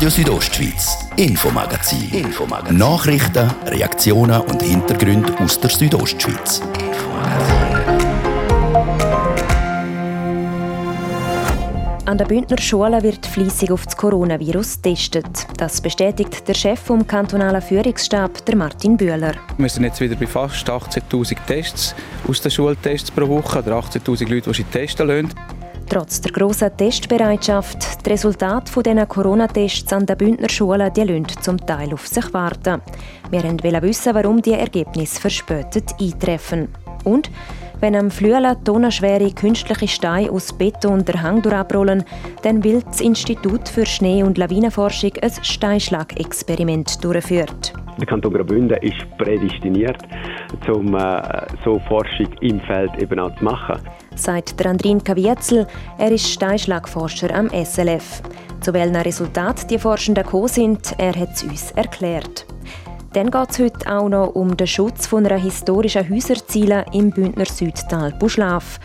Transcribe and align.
Radio 0.00 0.08
Südostschweiz, 0.12 0.96
Infomagazin. 1.16 2.08
Infomagazin. 2.10 2.78
Nachrichten, 2.78 3.50
Reaktionen 3.66 4.40
und 4.40 4.62
Hintergründe 4.62 5.38
aus 5.40 5.60
der 5.60 5.68
Südostschweiz. 5.68 6.62
An 12.06 12.16
der 12.16 12.24
Bündner 12.24 12.56
Schule 12.58 13.02
wird 13.02 13.26
fließig 13.26 13.70
auf 13.70 13.84
das 13.84 13.94
Coronavirus 13.94 14.80
getestet. 14.80 15.46
Das 15.58 15.82
bestätigt 15.82 16.48
der 16.48 16.54
Chef 16.54 16.80
vom 16.80 17.06
kantonalen 17.06 17.60
Führungsstab, 17.60 18.42
der 18.46 18.56
Martin 18.56 18.96
Bühler. 18.96 19.34
Wir 19.58 19.68
sind 19.68 19.84
jetzt 19.84 20.00
wieder 20.00 20.16
bei 20.16 20.26
fast 20.26 20.66
18.000 20.66 21.36
Tests 21.46 21.94
aus 22.26 22.40
den 22.40 22.50
Schultests 22.50 23.10
pro 23.10 23.28
Woche, 23.28 23.58
oder 23.58 23.72
18.000 23.78 24.30
Leute, 24.30 24.48
die 24.48 24.56
sich 24.56 24.66
testen 24.72 25.08
lassen. 25.08 25.59
Trotz 25.90 26.20
der 26.20 26.30
grossen 26.30 26.70
Testbereitschaft, 26.76 28.06
die 28.06 28.10
Resultate 28.10 28.80
dieser 28.80 29.06
Corona-Tests 29.06 29.92
an 29.92 30.06
den 30.06 30.16
Bündner 30.16 30.48
Schulen 30.48 30.92
die 30.92 31.02
lassen 31.02 31.42
zum 31.42 31.58
Teil 31.66 31.92
auf 31.92 32.06
sich 32.06 32.32
warten. 32.32 32.80
Wir 33.32 33.42
wollten 33.42 33.82
wissen, 33.82 34.14
warum 34.14 34.40
die 34.40 34.52
Ergebnisse 34.52 35.20
verspätet 35.20 35.92
eintreffen. 36.00 36.68
Und 37.02 37.28
wenn 37.80 37.96
am 37.96 38.12
Flüelen 38.12 38.62
tonnenschwere 38.62 39.32
künstliche 39.32 39.88
Steine 39.88 40.30
aus 40.30 40.52
Beton 40.52 41.04
der 41.04 41.20
Hang 41.22 41.44
abrollen, 41.44 42.04
dann 42.42 42.62
will 42.62 42.82
das 42.82 43.00
Institut 43.00 43.68
für 43.68 43.84
Schnee- 43.84 44.22
und 44.22 44.38
Lawinenforschung 44.38 45.14
ein 45.20 45.32
Steinschlag-Experiment 45.42 47.02
durchführt. 47.02 47.72
Der 47.98 48.06
Kanton 48.06 48.32
Graubünden 48.32 48.78
ist 48.80 49.04
prädestiniert, 49.18 49.98
um 50.72 50.94
äh, 50.94 51.20
so 51.64 51.80
Forschung 51.88 52.28
im 52.42 52.60
Feld 52.60 52.96
eben 53.02 53.18
auch 53.18 53.34
zu 53.36 53.44
machen. 53.44 53.80
Sagt 54.16 54.64
Andrin 54.66 55.02
Kavietzel, 55.02 55.66
er 55.98 56.10
ist 56.10 56.28
Steinschlagforscher 56.28 57.34
am 57.34 57.48
SLF. 57.48 58.22
Zu 58.60 58.74
welchen 58.74 58.96
Resultaten 58.96 59.68
die 59.68 59.78
Forschenden 59.78 60.24
gekommen 60.24 60.48
sind, 60.48 60.94
er 60.98 61.14
hat 61.14 61.34
es 61.34 61.42
uns 61.42 61.70
erklärt. 61.72 62.46
Dann 63.12 63.30
geht 63.30 63.50
es 63.50 63.58
heute 63.58 63.92
auch 63.92 64.08
noch 64.08 64.34
um 64.34 64.56
den 64.56 64.66
Schutz 64.66 65.06
von 65.06 65.26
einer 65.26 65.38
historischen 65.38 66.08
Häuserziele 66.08 66.84
im 66.92 67.10
Bündner 67.10 67.46
Südtal 67.46 68.12
Buschlaf. 68.18 68.78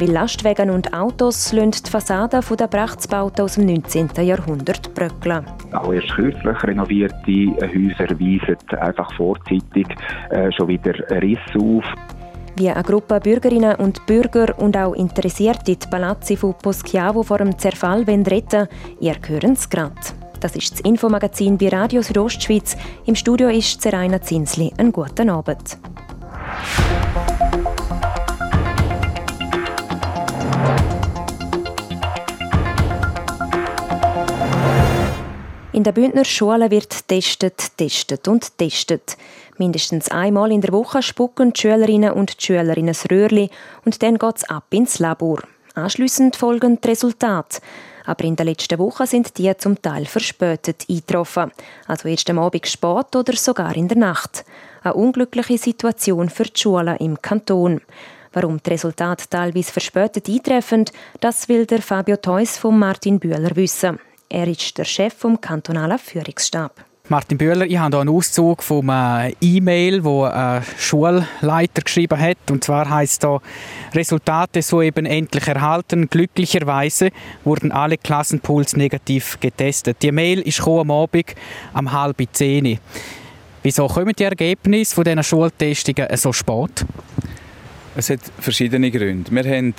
Weil 0.00 0.12
Lastwagen 0.12 0.70
und 0.70 0.94
Autos 0.94 1.52
lassen 1.52 1.82
die 1.86 1.90
Fassaden 1.90 2.42
der 2.58 2.66
Prachtsbauten 2.66 3.44
aus 3.44 3.56
dem 3.56 3.66
19. 3.66 4.08
Jahrhundert 4.22 4.94
bröckeln. 4.94 5.44
Auch 5.72 5.92
erst 5.92 6.08
kürzlich 6.14 6.64
renovierte 6.64 7.54
Häuser 7.60 8.18
weisen 8.18 8.78
einfach 8.80 9.12
vorzeitig 9.14 9.86
äh, 10.30 10.50
schon 10.52 10.68
wieder 10.68 10.94
Risse 11.20 11.58
auf. 11.58 11.84
Wie 12.60 12.68
eine 12.68 12.82
Gruppe 12.82 13.20
Bürgerinnen 13.20 13.76
und 13.76 14.04
Bürger 14.04 14.58
und 14.58 14.76
auch 14.76 14.92
Interessierte 14.92 15.74
die 15.74 15.76
Palazzi 15.76 16.36
von 16.36 16.52
Poschiavo 16.52 17.22
vor 17.22 17.38
dem 17.38 17.58
Zerfall 17.58 18.02
retten 18.02 18.68
ihr 19.00 19.16
hören 19.26 19.52
es 19.52 19.70
gerade. 19.70 19.94
Das 20.40 20.54
ist 20.56 20.72
das 20.72 20.80
Infomagazin 20.80 21.56
bei 21.56 21.70
Radio 21.70 22.02
Südostschweiz. 22.02 22.76
Im 23.06 23.14
Studio 23.14 23.48
ist 23.48 23.80
Seraina 23.80 24.20
Zinsli. 24.20 24.74
Einen 24.76 24.92
guten 24.92 25.30
Abend. 25.30 25.78
In 35.72 35.82
der 35.82 35.92
Bündner 35.92 36.26
Schule 36.26 36.70
wird 36.70 37.08
testet, 37.08 37.78
testet 37.78 38.28
und 38.28 38.58
testet. 38.58 39.16
Mindestens 39.60 40.10
einmal 40.10 40.52
in 40.52 40.62
der 40.62 40.72
Woche 40.72 41.02
spucken 41.02 41.52
die 41.52 41.60
Schülerinnen 41.60 42.12
und 42.12 42.40
die 42.40 42.46
Schüler 42.46 42.78
in 42.78 42.88
ein 42.88 42.96
Röhrchen 43.10 43.50
und 43.84 44.02
dann 44.02 44.16
geht 44.16 44.38
es 44.38 44.44
ab 44.44 44.64
ins 44.70 44.98
Labor. 45.00 45.42
Anschliessend 45.74 46.34
folgen 46.34 46.80
die 46.80 46.88
Resultate. 46.88 47.60
Aber 48.06 48.24
in 48.24 48.36
den 48.36 48.46
letzten 48.46 48.78
Wochen 48.78 49.04
sind 49.04 49.36
die 49.36 49.54
zum 49.58 49.82
Teil 49.82 50.06
verspätet 50.06 50.86
eingetroffen. 50.88 51.52
Also 51.86 52.08
erst 52.08 52.30
am 52.30 52.38
Abend 52.38 52.66
spät 52.66 53.14
oder 53.14 53.36
sogar 53.36 53.76
in 53.76 53.88
der 53.88 53.98
Nacht. 53.98 54.46
Eine 54.82 54.94
unglückliche 54.94 55.58
Situation 55.58 56.30
für 56.30 56.44
die 56.44 56.58
Schulen 56.58 56.96
im 56.96 57.20
Kanton. 57.20 57.82
Warum 58.32 58.62
die 58.62 58.70
Resultate 58.70 59.28
teilweise 59.28 59.72
verspätet 59.72 60.26
eintreffen, 60.26 60.86
das 61.20 61.50
will 61.50 61.66
der 61.66 61.82
Fabio 61.82 62.16
Theus 62.16 62.56
von 62.56 62.78
Martin 62.78 63.20
Bühler 63.20 63.54
wissen. 63.56 63.98
Er 64.30 64.48
ist 64.48 64.78
der 64.78 64.84
Chef 64.84 65.12
vom 65.12 65.38
kantonalen 65.38 65.98
Führungsstab. 65.98 66.82
Martin 67.10 67.38
Bühler, 67.38 67.66
ich 67.66 67.76
habe 67.76 67.96
hier 67.96 68.02
einen 68.02 68.08
Auszug 68.08 68.62
von 68.62 68.88
einer 68.88 69.32
E-Mail, 69.40 70.04
wo 70.04 70.26
ein 70.26 70.62
Schulleiter 70.78 71.82
geschrieben 71.82 72.16
hat. 72.16 72.38
Und 72.52 72.62
zwar 72.62 72.88
heißt 72.88 73.24
da 73.24 73.40
Resultate 73.92 74.62
soeben 74.62 75.06
endlich 75.06 75.48
erhalten. 75.48 76.08
Glücklicherweise 76.08 77.10
wurden 77.42 77.72
alle 77.72 77.98
Klassenpools 77.98 78.76
negativ 78.76 79.40
getestet. 79.40 79.96
Die 80.02 80.12
Mail 80.12 80.40
ist 80.42 80.60
am 80.60 80.92
Abend 80.92 81.34
um 81.74 81.90
halb 81.90 82.22
zehn. 82.30 82.78
Wieso 83.64 83.88
kommen 83.88 84.14
die 84.16 84.22
Ergebnisse 84.22 84.94
von 84.94 85.02
diesen 85.02 85.24
Schultestungen 85.24 86.16
so 86.16 86.32
spät? 86.32 86.86
Es 87.96 88.08
hat 88.08 88.20
verschiedene 88.38 88.88
Gründe. 88.88 89.32
Wir 89.32 89.56
haben 89.56 89.74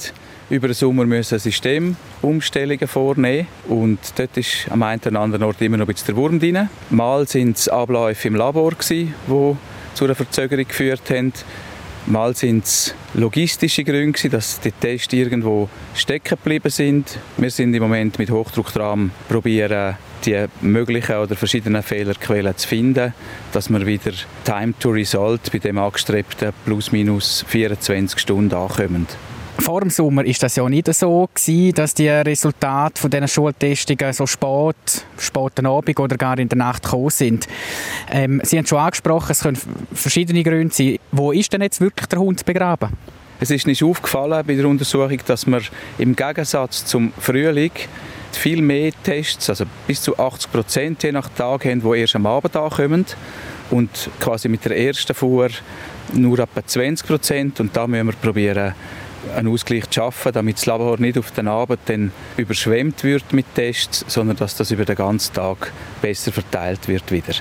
über 0.51 0.67
den 0.67 0.73
Sommer 0.73 1.06
müssen 1.06 1.39
Systemumstellungen 1.39 2.88
vornehmen 2.88 3.47
und 3.69 4.00
dort 4.17 4.35
ist 4.35 4.67
am 4.69 4.84
einen 4.84 5.01
oder 5.01 5.22
anderen 5.22 5.44
Ort 5.44 5.62
immer 5.62 5.78
noch 5.78 5.88
ein 5.88 5.94
bisschen 5.94 6.07
der 6.07 6.17
Wurm 6.17 6.39
drin. 6.39 6.69
Mal 6.89 7.25
sind 7.25 7.57
es 7.57 7.69
Abläufe 7.69 8.28
im 8.28 8.35
Labor, 8.35 8.73
die 8.89 9.13
zu 9.28 10.06
einer 10.06 10.13
Verzögerung 10.13 10.67
geführt 10.67 11.09
haben. 11.09 11.31
Mal 12.06 12.35
sind 12.35 12.66
es 12.66 12.94
logistische 13.13 13.85
Gründe, 13.85 14.28
dass 14.29 14.59
die 14.59 14.73
Tests 14.73 15.13
irgendwo 15.13 15.69
stecken 15.95 16.38
geblieben 16.38 16.69
sind. 16.69 17.18
Wir 17.38 17.50
sind 17.50 17.73
im 17.73 17.83
Moment 17.83 18.19
mit 18.19 18.29
Hochdruck 18.29 18.73
dran, 18.73 19.12
probieren 19.29 19.95
die 20.25 20.45
möglichen 20.62 21.16
oder 21.16 21.35
verschiedenen 21.35 21.81
Fehlerquellen 21.81 22.57
zu 22.57 22.68
finden, 22.68 23.13
dass 23.53 23.69
wir 23.69 23.85
wieder 23.85 24.12
Time 24.44 24.73
to 24.79 24.89
Result 24.89 25.50
bei 25.51 25.59
dem 25.59 25.78
angestrebten 25.78 26.51
plus 26.66 26.91
minus 26.91 27.45
24 27.47 28.19
Stunden 28.19 28.53
ankommen. 28.53 29.07
Vor 29.62 29.82
dem 29.82 29.92
Sommer 29.92 30.26
ist 30.26 30.42
das 30.42 30.56
ja 30.56 30.68
nicht 30.68 30.92
so 30.92 31.30
gewesen, 31.32 31.76
dass 31.76 31.94
die 31.94 32.10
Resultate 32.10 33.00
von 33.00 33.12
diesen 33.12 33.28
Schultestungen 33.28 34.12
so 34.12 34.26
spät, 34.26 35.06
späten 35.20 35.68
Abend 35.68 36.00
oder 36.00 36.18
gar 36.18 36.40
in 36.40 36.50
der 36.50 36.58
Nacht 36.58 36.82
gekommen 36.82 37.12
sind. 37.12 37.48
Ähm, 38.10 38.42
Sie 38.44 38.58
haben 38.58 38.66
schon 38.66 38.80
angesprochen, 38.80 39.32
es 39.32 39.42
können 39.42 39.60
verschiedene 39.94 40.42
Gründe 40.42 40.74
sein. 40.74 40.98
Wo 41.12 41.32
ist 41.32 41.54
denn 41.54 41.62
jetzt 41.62 41.80
wirklich 41.80 42.08
der 42.08 42.20
Hund 42.20 42.44
begraben? 42.44 42.90
Es 43.40 43.52
ist 43.52 43.68
nicht 43.68 43.84
aufgefallen 43.84 44.44
bei 44.48 44.56
der 44.56 44.68
Untersuchung, 44.68 45.20
dass 45.28 45.46
wir 45.46 45.62
im 46.00 46.16
Gegensatz 46.16 46.84
zum 46.86 47.14
Frühling 47.20 47.72
viel 48.32 48.64
mehr 48.64 48.92
Tests, 49.04 49.48
also 49.48 49.66
bis 49.86 50.02
zu 50.02 50.18
80 50.18 50.52
Prozent 50.52 51.04
je 51.04 51.12
nach 51.12 51.30
Tag 51.30 51.66
haben, 51.66 51.82
die 51.82 52.00
erst 52.00 52.16
am 52.16 52.26
Abend 52.26 52.56
ankommen 52.56 53.06
und 53.70 54.10
quasi 54.20 54.50
mit 54.50 54.66
der 54.66 54.76
ersten 54.76 55.14
Fuhr 55.14 55.50
nur 56.14 56.40
etwa 56.40 56.66
20 56.66 57.08
Prozent 57.08 57.60
und 57.60 57.78
da 57.78 57.86
müssen 57.86 58.08
wir 58.08 58.14
probieren 58.14 58.74
einen 59.36 59.48
Ausgleich 59.48 59.90
zu 59.90 60.02
schaffen, 60.02 60.32
damit 60.32 60.58
das 60.58 60.66
Labor 60.66 60.98
nicht 61.00 61.18
auf 61.18 61.32
den 61.32 61.48
Abend 61.48 61.80
dann 61.86 62.12
überschwemmt 62.38 63.04
wird 63.04 63.34
mit 63.34 63.46
Tests, 63.56 64.06
sondern 64.08 64.38
dass 64.38 64.56
das 64.56 64.72
über 64.72 64.86
den 64.86 64.96
ganzen 64.96 65.34
Tag 65.34 65.72
besser 66.02 66.32
verteilt 66.32 66.88
wird 66.88 67.12
wieder. 67.12 67.34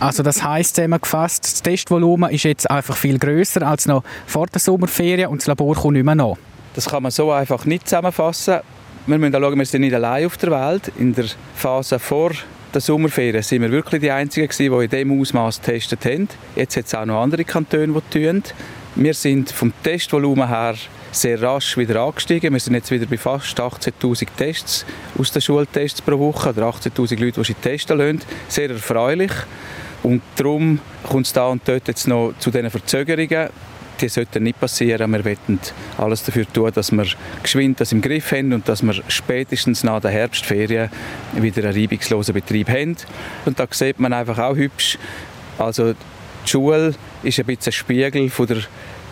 Also 0.00 0.22
das 0.22 0.42
heißt 0.42 0.76
zusammengefasst, 0.76 1.44
das 1.44 1.62
Testvolumen 1.62 2.30
ist 2.30 2.44
jetzt 2.44 2.70
einfach 2.70 2.96
viel 2.96 3.18
größer 3.18 3.66
als 3.66 3.86
noch 3.86 4.04
vor 4.26 4.46
der 4.46 4.60
Sommerferien 4.60 5.28
und 5.28 5.40
das 5.40 5.48
Labor 5.48 5.74
kommt 5.74 5.94
nicht 5.94 6.04
mehr 6.04 6.14
nach. 6.14 6.36
Das 6.74 6.88
kann 6.88 7.02
man 7.02 7.10
so 7.10 7.32
einfach 7.32 7.64
nicht 7.64 7.88
zusammenfassen. 7.88 8.60
Wir 9.06 9.18
müssen 9.18 9.34
auch 9.34 9.40
schauen, 9.40 9.58
wir 9.58 9.66
sind 9.66 9.80
nicht 9.80 9.94
allein 9.94 10.26
auf 10.26 10.36
der 10.36 10.50
Welt. 10.50 10.92
In 10.98 11.14
der 11.14 11.24
Phase 11.56 11.98
vor 11.98 12.30
der 12.72 12.80
Sommerferien 12.80 13.42
sind 13.42 13.62
wir 13.62 13.72
wirklich 13.72 14.00
die 14.00 14.10
Einzigen, 14.10 14.48
die 14.56 14.66
in 14.66 14.90
diesem 14.90 15.20
Ausmaß 15.20 15.60
getestet 15.62 16.04
haben. 16.04 16.28
Jetzt 16.54 16.76
hat 16.76 16.86
es 16.86 16.94
auch 16.94 17.06
noch 17.06 17.22
andere 17.22 17.44
Kantone, 17.44 17.88
die 18.12 18.18
tun. 18.24 18.42
Wir 18.94 19.14
sind 19.14 19.50
vom 19.50 19.72
Testvolumen 19.82 20.48
her 20.48 20.74
sehr 21.10 21.40
rasch 21.40 21.76
wieder 21.76 22.00
angestiegen. 22.00 22.52
Wir 22.52 22.60
sind 22.60 22.74
jetzt 22.74 22.90
wieder 22.90 23.06
bei 23.06 23.16
fast 23.16 23.58
18'000 23.58 24.28
Tests 24.36 24.86
aus 25.18 25.32
den 25.32 25.42
Schultests 25.42 26.02
pro 26.02 26.18
Woche, 26.18 26.50
oder 26.50 26.68
18'000 26.68 27.18
Leute, 27.18 27.40
die 27.40 27.46
sich 27.46 27.56
testen 27.56 27.98
lassen. 27.98 28.20
Sehr 28.48 28.70
erfreulich. 28.70 29.32
Und 30.02 30.22
darum 30.36 30.80
kommt 31.02 31.26
es 31.26 31.32
da 31.32 31.48
und 31.48 31.62
dort 31.66 31.88
jetzt 31.88 32.06
noch 32.06 32.32
zu 32.38 32.50
diesen 32.50 32.70
Verzögerungen. 32.70 33.48
Die 34.00 34.08
sollten 34.08 34.44
nicht 34.44 34.60
passieren. 34.60 35.10
Wir 35.10 35.24
wollen 35.24 35.60
alles 35.96 36.22
dafür 36.22 36.46
tun, 36.52 36.70
dass 36.72 36.92
wir 36.92 37.06
geschwind 37.42 37.80
das 37.80 37.90
im 37.90 38.00
Griff 38.00 38.30
haben 38.30 38.52
und 38.52 38.68
dass 38.68 38.82
wir 38.82 38.94
spätestens 39.08 39.82
nach 39.82 40.00
der 40.00 40.12
Herbstferien 40.12 40.88
wieder 41.34 41.64
einen 41.64 41.76
reibungslosen 41.76 42.32
Betrieb 42.32 42.68
haben. 42.68 42.96
Und 43.44 43.58
da 43.58 43.66
sieht 43.70 43.98
man 43.98 44.12
einfach 44.12 44.38
auch 44.38 44.54
hübsch, 44.54 44.98
also 45.58 45.94
die 45.94 46.48
Schule 46.48 46.94
ist 47.24 47.40
ein 47.40 47.46
bisschen 47.46 47.70
ein 47.70 47.72
Spiegel 47.72 48.30
von 48.30 48.46
der 48.46 48.58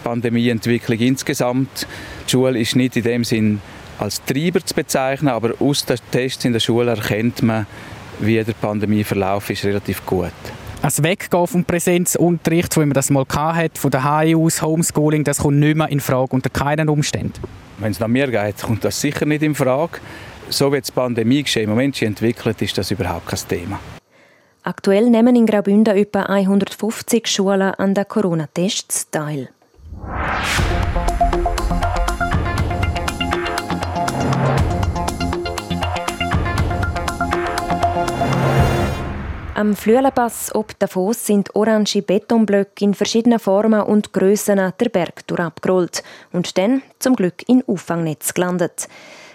Pandemieentwicklung 0.07 1.01
insgesamt. 1.01 1.85
Die 2.27 2.31
Schule 2.31 2.61
ist 2.61 2.77
nicht 2.77 2.97
in 2.97 3.03
dem 3.03 3.25
Sinn 3.25 3.61
als 3.99 4.23
Treiber 4.25 4.65
zu 4.65 4.73
bezeichnen, 4.73 5.31
aber 5.31 5.55
aus 5.59 5.85
den 5.85 5.99
Tests 6.13 6.45
in 6.45 6.53
der 6.53 6.61
Schule 6.61 6.93
erkennt 6.93 7.43
man, 7.43 7.67
wie 8.21 8.43
der 8.43 8.53
Pandemieverlauf 8.53 9.51
ist 9.51 9.65
relativ 9.65 10.07
gut. 10.07 10.31
Also 10.81 11.03
Weggehen 11.03 11.47
vom 11.49 11.65
Präsenzunterricht, 11.65 12.73
so 12.73 12.83
wie 12.83 12.87
man 12.87 12.95
das 12.95 13.11
mal 13.11 13.25
hatte, 13.29 13.81
von 13.81 13.91
daheim 13.91 14.39
aus, 14.39 14.63
Homeschooling, 14.63 15.25
das 15.25 15.39
kommt 15.39 15.59
nicht 15.59 15.77
mehr 15.77 15.89
in 15.89 15.99
Frage 15.99 16.29
unter 16.31 16.51
keinen 16.51 16.89
Umständen. 16.89 17.41
Wenn 17.79 17.91
es 17.91 17.99
nach 17.99 18.07
mir 18.07 18.29
geht, 18.29 18.63
kommt 18.63 18.85
das 18.85 19.01
sicher 19.01 19.27
nicht 19.27 19.43
in 19.43 19.57
Frage. 19.57 19.99
so 20.51 20.73
wie 20.73 20.81
die 20.81 20.93
Pandemie 20.93 21.45
im 21.57 21.71
Moment 21.71 22.01
entwickelt, 22.01 22.63
ist 22.63 22.79
das 22.79 22.93
überhaupt 22.93 23.27
kein 23.27 23.41
Thema. 23.49 23.81
Aktuell 24.63 25.11
nehmen 25.11 25.35
in 25.35 25.47
Graubünden 25.47 25.97
etwa 25.97 26.23
150 26.23 27.27
Schulen 27.27 27.75
an 27.75 27.95
den 27.95 28.07
Corona-Tests 28.07 29.11
teil. 29.11 29.49
Am 39.57 39.75
Flüelenpass 39.75 40.55
ob 40.55 40.79
Davos 40.79 41.27
sind 41.27 41.57
orange 41.57 42.03
Betonblöcke 42.03 42.85
in 42.85 42.95
verschiedenen 42.95 43.39
Formen 43.39 43.81
und 43.81 44.13
Grössen 44.13 44.57
der 44.59 44.89
Berg 44.91 45.25
abgerollt 45.39 46.05
und 46.31 46.57
dann 46.59 46.83
zum 46.99 47.17
Glück 47.17 47.49
in 47.49 47.65
Auffangnetz 47.67 48.35
gelandet. 48.35 48.87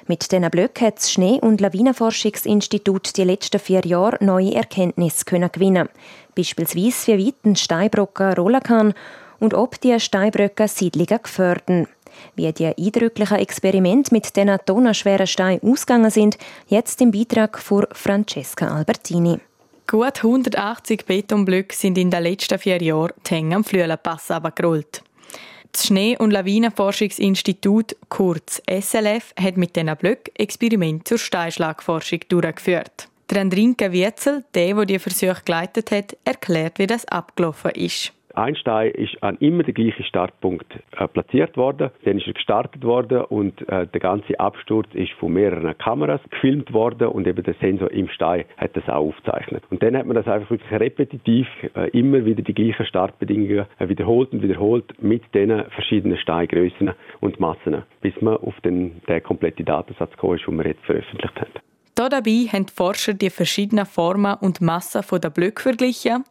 Mit 0.08 0.32
diesen 0.32 0.50
Blöcken 0.52 0.88
hat 0.88 0.98
das 0.98 1.12
Schnee- 1.12 1.40
und 1.42 1.60
Lawinenforschungsinstitut 1.60 3.18
die 3.18 3.24
letzten 3.24 3.60
vier 3.60 3.82
Jahre 3.86 4.24
neue 4.24 4.54
Erkenntnisse 4.54 5.26
gewinnen 5.26 5.90
Beispielsweise, 6.36 7.18
wie 7.18 7.28
weit 7.28 7.46
ein 7.46 7.56
Steinbrocken 7.56 8.34
rollen 8.34 8.62
kann 8.62 8.94
und 9.42 9.54
ob 9.54 9.82
die 9.82 10.00
Steinbrücken 10.00 10.68
Siedlungen 10.68 11.22
gefördert. 11.22 11.90
Wie 12.36 12.52
die 12.54 12.68
eindrücklichen 12.68 13.38
Experimente 13.38 14.14
mit 14.14 14.36
diesen 14.36 14.58
tonnenschweren 14.66 15.28
Steinen 15.28 15.62
ausgegangen 15.64 16.12
sind, 16.12 16.38
jetzt 16.68 17.02
im 17.02 17.12
Beitrag 17.12 17.60
von 17.60 17.88
Francesca 17.92 18.68
Albertini. 18.68 19.40
Gut 19.88 20.24
180 20.24 21.06
Betonblöcke 21.06 21.76
sind 21.76 21.98
in 21.98 22.12
den 22.12 22.24
letzten 22.24 22.60
vier 22.60 22.82
Jahren 22.82 23.14
die 23.28 23.36
Hänge 23.36 23.56
am 23.56 23.64
Flüelenpass 23.64 24.32
gerollt. 24.56 25.04
Das 25.72 25.88
Schnee- 25.88 26.18
und 26.18 26.32
Lawinenforschungsinstitut, 26.32 27.96
kurz 28.10 28.62
SLF, 28.70 29.34
hat 29.40 29.58
mit 29.58 29.76
diesen 29.76 29.96
Blöcken 29.96 30.36
Experimente 30.36 31.06
zur 31.06 31.18
Steinschlagforschung 31.18 32.20
durchgeführt. 32.28 33.08
Der 33.30 33.42
Andrinka 33.42 33.92
Wierzel, 33.94 34.44
der, 34.54 34.76
der 34.76 34.86
die 34.86 35.00
Versuche 35.00 35.42
geleitet 35.46 35.92
hat, 35.92 36.18
erklärt, 36.26 36.78
wie 36.80 36.88
das 36.88 37.06
abgelaufen 37.06 37.72
ist. 37.72 38.12
Ein 38.34 38.56
Stein 38.56 38.92
ist 38.92 39.22
an 39.22 39.38
immer 39.38 39.64
der 39.64 39.74
gleiche 39.74 40.04
Startpunkt 40.04 40.68
äh, 40.98 41.08
platziert 41.08 41.58
worden. 41.58 41.92
Dann 42.06 42.18
ist 42.18 42.28
er 42.28 42.34
gestartet 42.34 42.84
worden 42.84 43.22
und 43.26 43.68
äh, 43.70 43.88
der 43.88 44.00
ganze 44.00 44.40
Absturz 44.40 44.88
ist 44.94 45.12
von 45.14 45.34
mehreren 45.34 45.78
Kameras 45.78 46.22
gefilmt 46.30 46.74
worden 46.74 47.08
und 47.10 47.28
eben 47.28 47.44
der 47.44 47.56
Sensor 47.56 47.92
im 47.92 48.08
Stein 48.10 48.46
hat 48.58 48.76
das 48.76 48.88
auch 48.88 49.08
aufgezeichnet. 49.08 49.64
Und 49.70 49.84
dann 49.84 49.98
hat 49.98 50.06
man 50.06 50.16
das 50.16 50.28
einfach 50.28 50.50
wirklich 50.50 50.72
repetitiv 50.72 51.48
äh, 51.76 51.90
immer 51.90 52.26
wieder 52.26 52.42
die 52.42 52.54
gleichen 52.54 52.86
Startbedingungen 52.86 53.66
äh, 53.80 53.90
wiederholt 53.90 54.32
und 54.32 54.42
wiederholt 54.42 55.02
mit 55.02 55.24
diesen 55.34 55.66
verschiedenen 55.72 56.18
Steingrößen 56.18 56.92
und 57.20 57.40
Massen, 57.40 57.84
bis 58.02 58.20
man 58.22 58.38
auf 58.38 58.60
den, 58.62 59.02
den 59.08 59.24
kompletten 59.24 59.66
Datensatz 59.66 60.12
gekommen 60.12 60.38
ist, 60.38 60.48
den 60.48 60.58
wir 60.58 60.68
jetzt 60.68 60.86
veröffentlicht 60.86 61.42
haben. 61.42 61.71
Hier 61.98 62.10
dabei 62.10 62.48
haben 62.52 62.66
die 62.66 62.74
Forscher 62.74 63.14
die 63.14 63.30
verschiedenen 63.30 63.86
Formen 63.86 64.36
und 64.36 64.62
Massen 64.62 65.04
der 65.22 65.30
Blöcke 65.30 65.62
verglichen, 65.62 66.24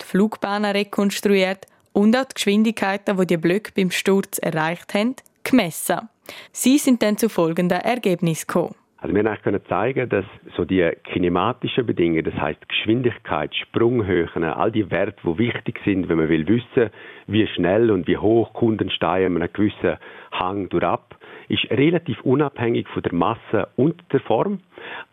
die 0.00 0.04
Flugbahnen 0.04 0.70
rekonstruiert 0.70 1.66
und 1.92 2.16
auch 2.16 2.24
die 2.24 2.34
Geschwindigkeiten, 2.34 3.16
die 3.16 3.26
die 3.26 3.36
Blöcke 3.36 3.72
beim 3.74 3.90
Sturz 3.90 4.38
erreicht 4.38 4.94
haben, 4.94 5.16
gemessen. 5.42 6.08
Sie 6.52 6.78
sind 6.78 7.02
dann 7.02 7.16
zu 7.16 7.28
folgenden 7.28 7.80
Ergebnissen 7.80 8.46
gekommen. 8.46 8.74
Also 8.98 9.14
wir 9.14 9.36
können 9.36 9.60
zeigen, 9.68 10.08
dass 10.08 10.24
so 10.56 10.64
die 10.64 10.90
kinematischen 11.04 11.86
Bedingungen, 11.86 12.24
das 12.24 12.34
heißt 12.34 12.68
Geschwindigkeit, 12.68 13.54
Sprunghöhen, 13.54 14.44
all 14.44 14.72
die 14.72 14.90
Werte, 14.90 15.16
die 15.22 15.38
wichtig 15.38 15.80
sind, 15.84 16.08
wenn 16.08 16.18
man 16.18 16.28
will 16.28 16.46
wissen, 16.48 16.90
wie 17.26 17.46
schnell 17.46 17.90
und 17.90 18.06
wie 18.06 18.16
hoch 18.16 18.52
Kundensteine 18.52 19.26
einen 19.26 19.52
gewissen 19.52 19.96
Hang 20.32 20.68
durchab, 20.70 21.15
ist 21.48 21.70
relativ 21.70 22.20
unabhängig 22.22 22.88
von 22.88 23.02
der 23.02 23.14
Masse 23.14 23.68
und 23.76 24.02
der 24.12 24.20
Form. 24.20 24.60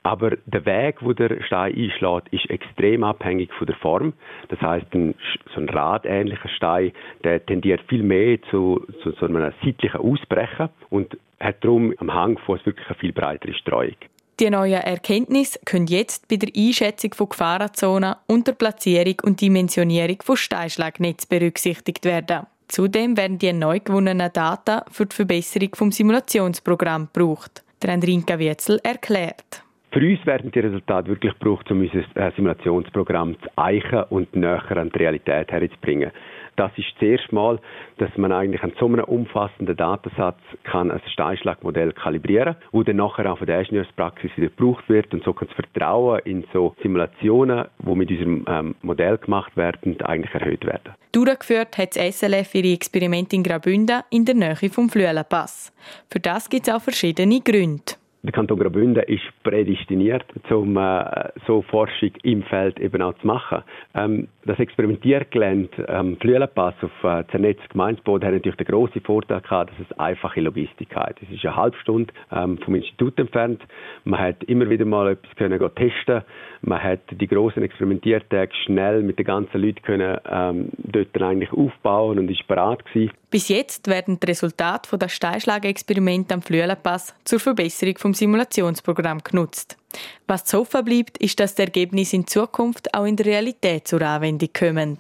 Aber 0.04 0.32
der 0.46 0.66
Weg, 0.66 0.98
wo 1.02 1.14
der 1.14 1.42
Stein 1.44 1.76
einschlägt, 1.76 2.28
ist 2.32 2.50
extrem 2.50 3.04
abhängig 3.04 3.52
von 3.54 3.68
der 3.68 3.76
Form. 3.78 4.14
Das 4.50 4.62
heißt, 4.62 4.88
ein, 4.94 5.16
so 5.54 5.62
ein 5.62 5.70
radähnlicher 5.70 6.50
Stein, 6.50 6.92
der 7.24 7.46
tendiert 7.46 7.82
viel 7.88 8.04
mehr 8.04 8.42
zu, 8.50 8.86
zu 9.02 9.12
so 9.12 9.26
einem 9.26 9.52
seitlichen 9.64 10.00
Ausbrechen 10.00 10.70
und 10.90 11.18
hat 11.40 11.64
darum 11.64 11.94
am 11.98 12.14
Hangfuß 12.14 12.66
wirklich 12.66 12.88
eine 12.88 12.96
viel 12.96 13.14
breitere 13.14 13.54
Streuung. 13.54 13.96
Die 14.40 14.50
neuen 14.50 14.82
Erkenntnisse 14.82 15.60
können 15.64 15.86
jetzt 15.86 16.28
bei 16.28 16.38
der 16.38 16.50
Einschätzung 16.58 17.14
von 17.14 17.30
Gefahrenzonen 17.30 18.16
und 18.28 18.48
der 18.48 18.54
Platzierung 18.54 19.16
und 19.24 19.40
Dimensionierung 19.40 20.18
von 20.24 20.36
Steinschlagnetzen 20.36 21.30
berücksichtigt 21.30 22.04
werden. 22.04 22.48
Zudem 22.74 23.16
werden 23.18 23.38
die 23.38 23.54
neu 23.54 23.80
gewonnenen 23.80 24.34
Daten 24.34 24.82
für 24.90 25.06
die 25.06 25.16
Verbesserung 25.16 25.70
des 25.70 25.96
Simulationsprogramms 25.96 27.14
gebraucht. 27.14 27.64
Der 27.84 27.94
Andrinka 27.94 28.40
Wetzel 28.40 28.80
erklärt. 28.82 29.62
Für 29.92 30.00
uns 30.00 30.26
werden 30.26 30.52
die 30.52 30.60
Resultate 30.60 31.08
wirklich 31.08 31.34
gebraucht, 31.38 31.70
um 31.70 31.82
unser 31.82 32.00
äh, 32.16 32.32
Simulationsprogramm 32.36 33.36
zu 33.44 33.50
eichen 33.58 34.06
und 34.10 34.36
näher 34.36 34.64
an 34.76 34.90
die 34.90 34.98
Realität 34.98 35.52
herzubringen. 35.52 36.10
Das 36.56 36.72
ist 36.78 36.88
das 36.96 37.02
erste 37.02 37.34
Mal, 37.34 37.60
dass 37.98 38.16
man 38.18 38.32
eigentlich 38.32 38.62
an 38.64 38.74
so 38.80 38.86
einem 38.86 39.04
umfassenden 39.04 39.76
Datensatz 39.76 40.40
kann 40.64 40.92
ein 40.92 41.02
Steinschlagmodell 41.12 41.94
kalibrieren, 41.94 42.56
wo 42.72 42.84
dann 42.84 42.98
nachher 42.98 43.32
auch 43.32 43.38
von 43.38 43.48
der 43.48 43.60
Ingenieurspraxis 43.60 44.32
wieder 44.36 44.50
gebraucht 44.50 44.88
wird 44.90 45.14
und 45.14 45.24
so 45.24 45.34
kann 45.34 45.48
das 45.48 45.56
Vertrauen 45.56 46.20
in 46.26 46.46
so 46.54 46.76
Simulationen, 46.82 47.66
die 47.80 47.96
mit 47.96 48.12
unserem 48.12 48.46
ähm, 48.48 48.76
Modell 48.82 49.18
gemacht 49.18 49.56
werden, 49.58 50.00
eigentlich 50.02 50.34
erhöht 50.34 50.66
werden. 50.66 50.94
Durchgeführt 51.12 51.78
hat 51.78 51.96
das 51.96 52.20
SLF 52.20 52.56
ihre 52.56 52.74
Experimente 52.74 53.36
in 53.36 53.44
Graubünden 53.44 54.02
in 54.10 54.26
der 54.26 54.36
Nähe 54.36 54.70
vom 54.72 54.90
Flüelenpass. 54.90 55.74
Für 56.10 56.20
das 56.20 56.50
gibt 56.50 56.68
es 56.68 56.74
auch 56.74 56.82
verschiedene 56.82 57.40
Gründe. 57.42 57.94
Der 58.26 58.32
Kanton 58.32 58.58
Graubünden 58.58 59.04
ist 59.04 59.24
prädestiniert, 59.44 60.24
um 60.50 60.78
äh, 60.78 61.04
so 61.46 61.62
Forschung 61.62 62.12
im 62.24 62.42
Feld 62.44 62.80
eben 62.80 63.02
auch 63.02 63.14
zu 63.20 63.28
machen. 63.28 63.64
Ähm, 63.94 64.30
das 64.46 64.60
Experimentiergelände 64.60 65.86
ähm, 65.90 66.16
Flüelenpass 66.22 66.74
auf 66.82 67.04
äh, 67.04 67.26
zernetztem 67.32 67.68
Gemeinsboden 67.72 68.26
hat 68.26 68.34
natürlich 68.34 68.56
den 68.56 68.68
grossen 68.68 69.02
Vorteil 69.02 69.42
gehabt, 69.42 69.72
dass 69.72 69.88
es 69.90 70.00
einfache 70.00 70.40
Logistik 70.40 70.96
hat. 70.96 71.22
Es 71.22 71.36
ist 71.36 71.46
eine 71.46 71.58
halbe 71.58 71.78
Stunde 71.80 72.14
ähm, 72.32 72.58
vom 72.60 72.76
Institut 72.76 73.20
entfernt. 73.20 73.62
Man 74.06 74.22
hat 74.22 74.42
immer 74.46 74.70
wieder 74.70 74.86
mal 74.86 75.12
etwas 75.12 75.36
können 75.36 75.60
testen. 75.76 76.22
Man 76.66 76.82
hat 76.82 77.02
die 77.12 77.28
grossen 77.28 77.62
Experimentiertage 77.62 78.54
schnell 78.66 79.04
mit 79.04 79.20
den 79.20 79.26
ganzen 79.26 79.60
Leuten 79.62 79.82
können 79.82 80.18
ähm, 80.30 80.70
dort 80.78 81.22
eigentlich 81.22 81.52
aufbauen 81.52 82.18
und 82.18 82.32
ist 82.32 82.48
bereit 82.48 82.86
gewesen. 82.86 83.12
Bis 83.30 83.50
jetzt 83.50 83.90
werden 83.90 84.18
die 84.18 84.28
Resultate 84.28 84.98
der 84.98 85.10
Steinschlagexperimente 85.10 86.34
am 86.34 86.42
Flüelenpass 86.42 87.14
zur 87.26 87.42
Verbesserung 87.42 87.98
vom 87.98 88.14
Simulationsprogramm 88.14 89.20
genutzt. 89.22 89.78
Was 90.26 90.46
zu 90.46 90.60
hoffen 90.60 90.86
bleibt, 90.86 91.18
ist, 91.18 91.38
dass 91.42 91.56
die 91.56 91.64
Ergebnisse 91.64 92.16
in 92.16 92.28
Zukunft 92.28 92.94
auch 92.94 93.06
in 93.06 93.18
der 93.18 93.26
Realität 93.26 93.86
zur 93.86 94.02
Anwendung 94.02 94.50
kommen. 94.58 95.00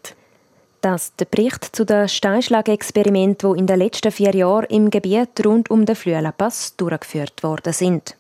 Das 0.82 1.15
der 1.15 1.25
Bericht 1.25 1.63
zu 1.63 1.86
den 1.86 2.10
Steinschlagexperimenten, 2.10 3.53
die 3.53 3.60
in 3.60 3.67
den 3.67 3.79
letzten 3.79 4.12
vier 4.12 4.36
Jahren 4.36 4.65
im 4.65 4.89
Gebiet 4.89 5.46
rund 5.46 5.72
um 5.72 5.86
den 5.86 5.96
Flüelenpass 5.96 6.75
durchgeführt 6.75 7.41
worden 7.41 7.72
sind. 7.72 8.17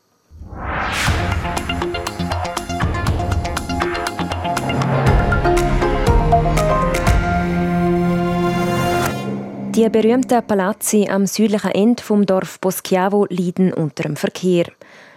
Die 9.75 9.89
berühmten 9.89 10.45
Palazzi 10.45 11.07
am 11.09 11.25
südlichen 11.25 11.71
Ende 11.71 12.03
vom 12.03 12.27
Dorf 12.27 12.59
Boschiavo 12.59 13.25
leiden 13.31 13.73
unter 13.73 14.03
dem 14.03 14.15
Verkehr. 14.15 14.65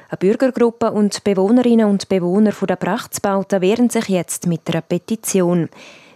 Eine 0.08 0.16
Bürgergruppe 0.18 0.92
und 0.92 1.22
Bewohnerinnen 1.24 1.84
und 1.84 2.08
Bewohner 2.08 2.52
der 2.66 2.76
Prachtsbauten 2.76 3.60
wehren 3.60 3.90
sich 3.90 4.08
jetzt 4.08 4.46
mit 4.46 4.62
einer 4.70 4.80
Petition. 4.80 5.68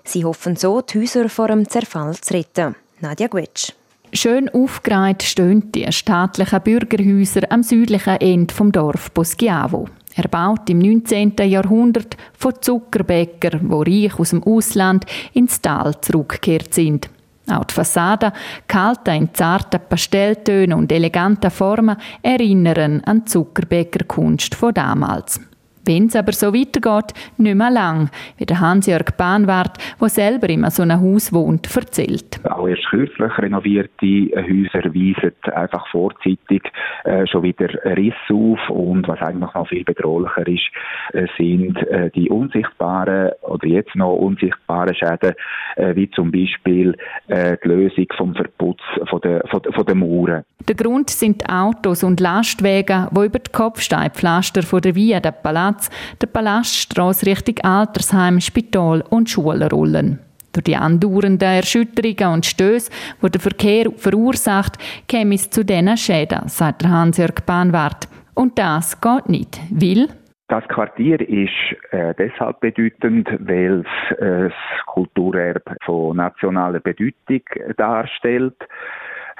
Sie 0.04 0.25
hoffen 0.25 0.56
so, 0.56 0.80
die 0.80 1.00
Häuser 1.00 1.28
vor 1.28 1.49
dem 1.49 1.68
Zerfall 1.68 2.14
zu 2.14 2.32
retten. 2.32 2.76
Nadja 3.00 3.26
Gwetsch. 3.26 3.73
Schön 4.14 4.49
aufgereiht 4.49 5.23
stehen 5.23 5.70
die 5.73 5.92
staatlichen 5.92 6.62
Bürgerhäuser 6.62 7.42
am 7.50 7.62
südlichen 7.62 8.16
Ende 8.23 8.54
vom 8.54 8.73
Dorf 8.73 9.11
Boschiavo. 9.11 9.87
Erbaut 10.16 10.70
im 10.70 10.78
19. 10.78 11.35
Jahrhundert 11.44 12.16
von 12.38 12.54
Zuckerbäckern, 12.59 13.68
die 13.68 14.06
reich 14.06 14.18
aus 14.18 14.30
dem 14.30 14.42
Ausland 14.42 15.04
ins 15.35 15.61
Tal 15.61 16.00
zurückgekehrt 16.00 16.73
sind. 16.73 17.11
Auch 17.50 17.64
die 17.64 17.75
Fassade, 17.75 18.33
gehalten 18.69 19.14
in 19.14 19.35
zarten 19.35 19.80
Pastelltönen 19.88 20.78
und 20.78 20.92
eleganten 20.92 21.50
Formen, 21.50 21.97
erinnern 22.23 23.02
an 23.04 23.21
die 23.21 23.25
Zuckerbäckerkunst 23.26 24.54
von 24.54 24.75
damals. 24.75 25.40
Wenn 25.84 26.06
es 26.06 26.16
aber 26.16 26.32
so 26.32 26.54
weitergeht, 26.54 27.14
nicht 27.38 27.54
mehr 27.56 27.70
lang, 27.70 28.10
wie 28.37 28.46
der 28.46 28.60
Hans-Jörg 28.60 29.16
Bahnwart, 29.16 29.78
der 30.00 30.08
selber 30.08 30.49
in 30.49 30.68
so 30.70 30.82
einem 30.82 31.00
Haus 31.00 31.32
wohnt, 31.32 31.68
erzählt. 31.75 32.40
Auch 32.44 32.68
erst 32.68 32.87
kürzlich 32.90 33.38
renovierte 33.38 34.30
Häuser 34.37 34.84
weisen 34.94 35.32
einfach 35.54 35.87
vorzeitig 35.88 36.62
äh, 37.04 37.26
schon 37.26 37.42
wieder 37.42 37.68
Risse 37.84 38.34
auf 38.34 38.70
und 38.70 39.08
was 39.08 39.20
eigentlich 39.20 39.52
noch 39.54 39.68
viel 39.68 39.84
bedrohlicher 39.84 40.46
ist, 40.46 40.68
äh, 41.12 41.26
sind 41.38 41.76
äh, 41.88 42.10
die 42.10 42.28
unsichtbaren 42.30 43.30
oder 43.42 43.66
jetzt 43.66 43.94
noch 43.94 44.14
unsichtbaren 44.14 44.94
Schäden, 44.94 45.34
äh, 45.76 45.94
wie 45.94 46.10
zum 46.10 46.30
Beispiel 46.30 46.96
äh, 47.28 47.56
die 47.62 47.68
Lösung 47.68 48.06
vom 48.16 48.34
Verputz 48.34 48.80
von 49.08 49.20
der, 49.20 49.42
von, 49.49 49.62
von 49.62 49.87
der 49.87 49.94
Mauern. 49.94 50.44
Der 50.68 50.75
Grund 50.75 51.10
sind 51.10 51.49
Autos 51.49 52.04
und 52.04 52.20
Lastwagen, 52.20 53.08
die 53.10 53.25
über 53.25 53.38
die 53.38 53.50
Kopfsteinpflaster 53.50 54.62
von 54.62 54.80
der 54.80 54.94
Via 54.94 55.20
der 55.20 55.32
Palazzo 55.32 55.70
Platz 55.71 55.91
der 56.21 56.27
Palaststrasse 56.27 57.27
Richtung 57.27 57.57
Altersheim, 57.62 58.41
Spital 58.41 59.03
und 59.09 59.31
Schulen 59.31 59.69
rollen. 59.69 60.19
Durch 60.53 60.65
die 60.65 60.77
andauernden 60.77 61.41
Erschütterungen 61.41 62.35
und 62.35 62.47
Stöße, 62.47 62.91
die 63.23 63.31
der 63.31 63.41
Verkehr 63.41 63.87
verursacht, 63.97 64.79
käme 65.07 65.37
es 65.37 65.49
zu 65.49 65.65
diesen 65.65 65.97
Schäden, 65.97 66.49
sagt 66.49 66.85
Hans-Jörg 66.85 67.47
Bahnwart. 67.47 68.09
Und 68.35 68.59
das 68.59 69.00
geht 69.00 69.29
nicht, 69.29 69.61
weil 69.71 70.09
das 70.49 70.67
Quartier 70.67 71.21
ist 71.21 71.53
äh, 71.93 72.12
deshalb 72.19 72.59
bedeutend, 72.59 73.29
weil 73.39 73.85
es 73.85 74.19
äh, 74.19 74.49
das 74.49 74.87
Kulturerbe 74.87 75.77
von 75.85 76.17
nationaler 76.17 76.81
Bedeutung 76.81 77.43
darstellt 77.77 78.57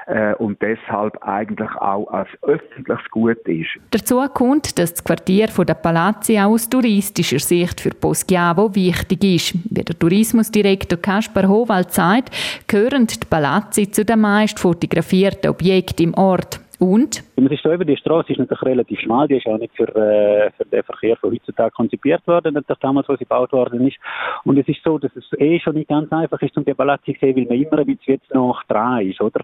äh, 0.07 0.33
und 0.35 0.61
deshalb 0.61 1.17
eigentlich 1.21 1.71
auch 1.75 2.07
als 2.07 2.29
öffentliches 2.41 3.09
Gut 3.11 3.37
ist. 3.47 3.69
Dazu 3.91 4.21
kommt, 4.33 4.77
dass 4.79 4.93
das 4.93 5.03
Quartier 5.03 5.47
der 5.47 5.73
Palazzi 5.73 6.37
auch 6.37 6.51
aus 6.51 6.69
touristischer 6.69 7.39
Sicht 7.39 7.81
für 7.81 7.91
Poschiavo 7.91 8.73
wichtig 8.75 9.23
ist. 9.23 9.53
Wie 9.69 9.83
der 9.83 9.97
Tourismusdirektor 9.97 10.99
Kaspar 10.99 11.47
Howald 11.47 11.91
sagt, 11.91 12.31
gehören 12.67 13.07
die 13.07 13.17
Palazzi 13.29 13.89
zu 13.89 14.05
den 14.05 14.21
meist 14.21 14.59
fotografierten 14.59 15.49
Objekten 15.49 16.07
im 16.07 16.13
Ort. 16.15 16.59
Und? 16.81 17.23
Man 17.35 17.51
ist 17.51 17.61
so 17.61 17.71
über 17.71 17.85
die 17.85 17.95
Straße 17.95 18.31
ist 18.31 18.39
natürlich 18.39 18.63
relativ 18.63 18.99
schmal, 19.01 19.27
die 19.27 19.37
ist 19.37 19.45
auch 19.45 19.59
nicht 19.59 19.75
für, 19.75 19.87
äh, 19.95 20.49
für 20.57 20.65
den 20.65 20.81
Verkehr 20.81 21.15
von 21.17 21.31
heutzutage 21.31 21.69
konzipiert 21.69 22.25
worden, 22.25 22.55
natürlich 22.55 22.79
damals, 22.79 23.07
wo 23.07 23.13
sie 23.13 23.19
gebaut 23.19 23.51
worden 23.51 23.87
ist. 23.87 23.97
Und 24.45 24.57
es 24.57 24.67
ist 24.67 24.79
so, 24.83 24.97
dass 24.97 25.11
es 25.15 25.25
eh 25.37 25.59
schon 25.59 25.75
nicht 25.75 25.89
ganz 25.89 26.11
einfach 26.11 26.41
ist, 26.41 26.57
um 26.57 26.65
die 26.65 26.73
Palazzi 26.73 27.13
zu 27.13 27.19
sehen, 27.19 27.35
weil 27.35 27.45
man 27.45 27.57
immer 27.57 27.77
ein 27.77 27.85
bisschen 27.85 28.15
jetzt 28.15 28.33
noch 28.33 28.63
dran 28.63 29.07
ist, 29.07 29.21
oder? 29.21 29.41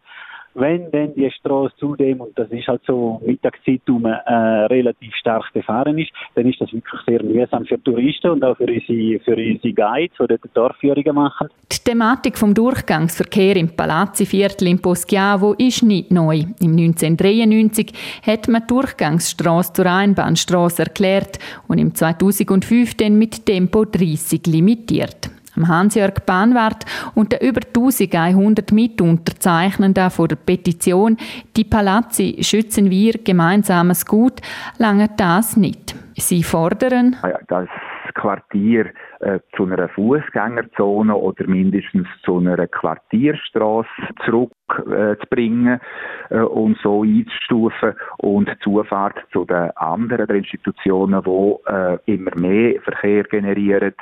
Wenn 0.57 0.89
dann 0.91 1.13
die 1.13 1.29
Straße 1.29 1.75
zudem, 1.77 2.21
und 2.21 2.37
das 2.37 2.49
ist 2.49 2.67
halt 2.67 2.81
so 2.85 3.21
Mittagszeit 3.25 3.87
um, 3.89 4.05
äh, 4.05 4.33
relativ 4.65 5.13
stark 5.15 5.53
befahren 5.53 5.97
ist, 5.99 6.11
dann 6.35 6.47
ist 6.47 6.59
das 6.59 6.73
wirklich 6.73 7.01
sehr 7.07 7.23
mühsam 7.23 7.65
für 7.65 7.81
Touristen 7.81 8.31
und 8.31 8.43
auch 8.43 8.57
für 8.57 8.65
unsere, 8.65 9.19
für 9.19 9.35
unsere 9.35 9.73
Guides, 9.73 10.17
die 10.19 10.27
dort 10.27 10.41
Dorfführungen 10.53 11.15
machen. 11.15 11.49
Die 11.71 11.83
Thematik 11.83 12.37
vom 12.37 12.53
Durchgangsverkehr 12.53 13.55
im 13.55 13.75
Palazzi-Viertel 13.75 14.67
in 14.67 14.81
Poschiavo 14.81 15.53
ist 15.53 15.83
nicht 15.83 16.11
neu. 16.11 16.43
Im 16.59 16.71
1993 16.71 17.93
hat 18.25 18.47
man 18.47 18.63
die 18.63 18.67
Durchgangsstraße 18.67 19.73
zur 19.73 19.85
Einbahnstraße 19.85 20.83
erklärt 20.83 21.37
und 21.67 21.77
im 21.77 21.93
2005 21.93 22.97
dann 22.97 23.17
mit 23.19 23.45
Tempo 23.45 23.85
30 23.85 24.47
limitiert. 24.47 25.37
Hans-Jörg 25.65 26.25
Bahnwart 26.25 26.85
und 27.15 27.31
der 27.31 27.41
über 27.41 27.61
1100 27.65 28.71
Mitunterzeichnenden 28.71 30.09
von 30.09 30.27
der 30.27 30.35
Petition 30.35 31.17
«Die 31.55 31.63
Palazzi 31.63 32.37
schützen 32.41 32.89
wir 32.91 33.13
gemeinsames 33.23 34.05
Gut» 34.05 34.41
lange 34.77 35.09
das 35.15 35.55
nicht. 35.55 35.95
Sie 36.15 36.43
fordern, 36.43 37.15
das 37.47 37.69
Quartier 38.17 38.87
äh, 39.19 39.39
zu 39.55 39.65
einer 39.65 39.87
Fußgängerzone 39.89 41.15
oder 41.15 41.47
mindestens 41.47 42.07
zu 42.23 42.37
einer 42.37 42.67
Quartierstraße 42.67 43.87
zurückzubringen 44.25 45.79
äh, 46.29 46.35
äh, 46.35 46.41
und 46.41 46.77
so 46.81 47.03
einzustufen 47.03 47.93
und 48.17 48.49
Zufahrt 48.63 49.17
zu 49.31 49.45
den 49.45 49.69
anderen 49.77 50.35
Institutionen, 50.37 51.23
die 51.23 52.11
immer 52.11 52.31
mehr 52.39 52.81
Verkehr 52.81 53.23
generieren, 53.23 53.93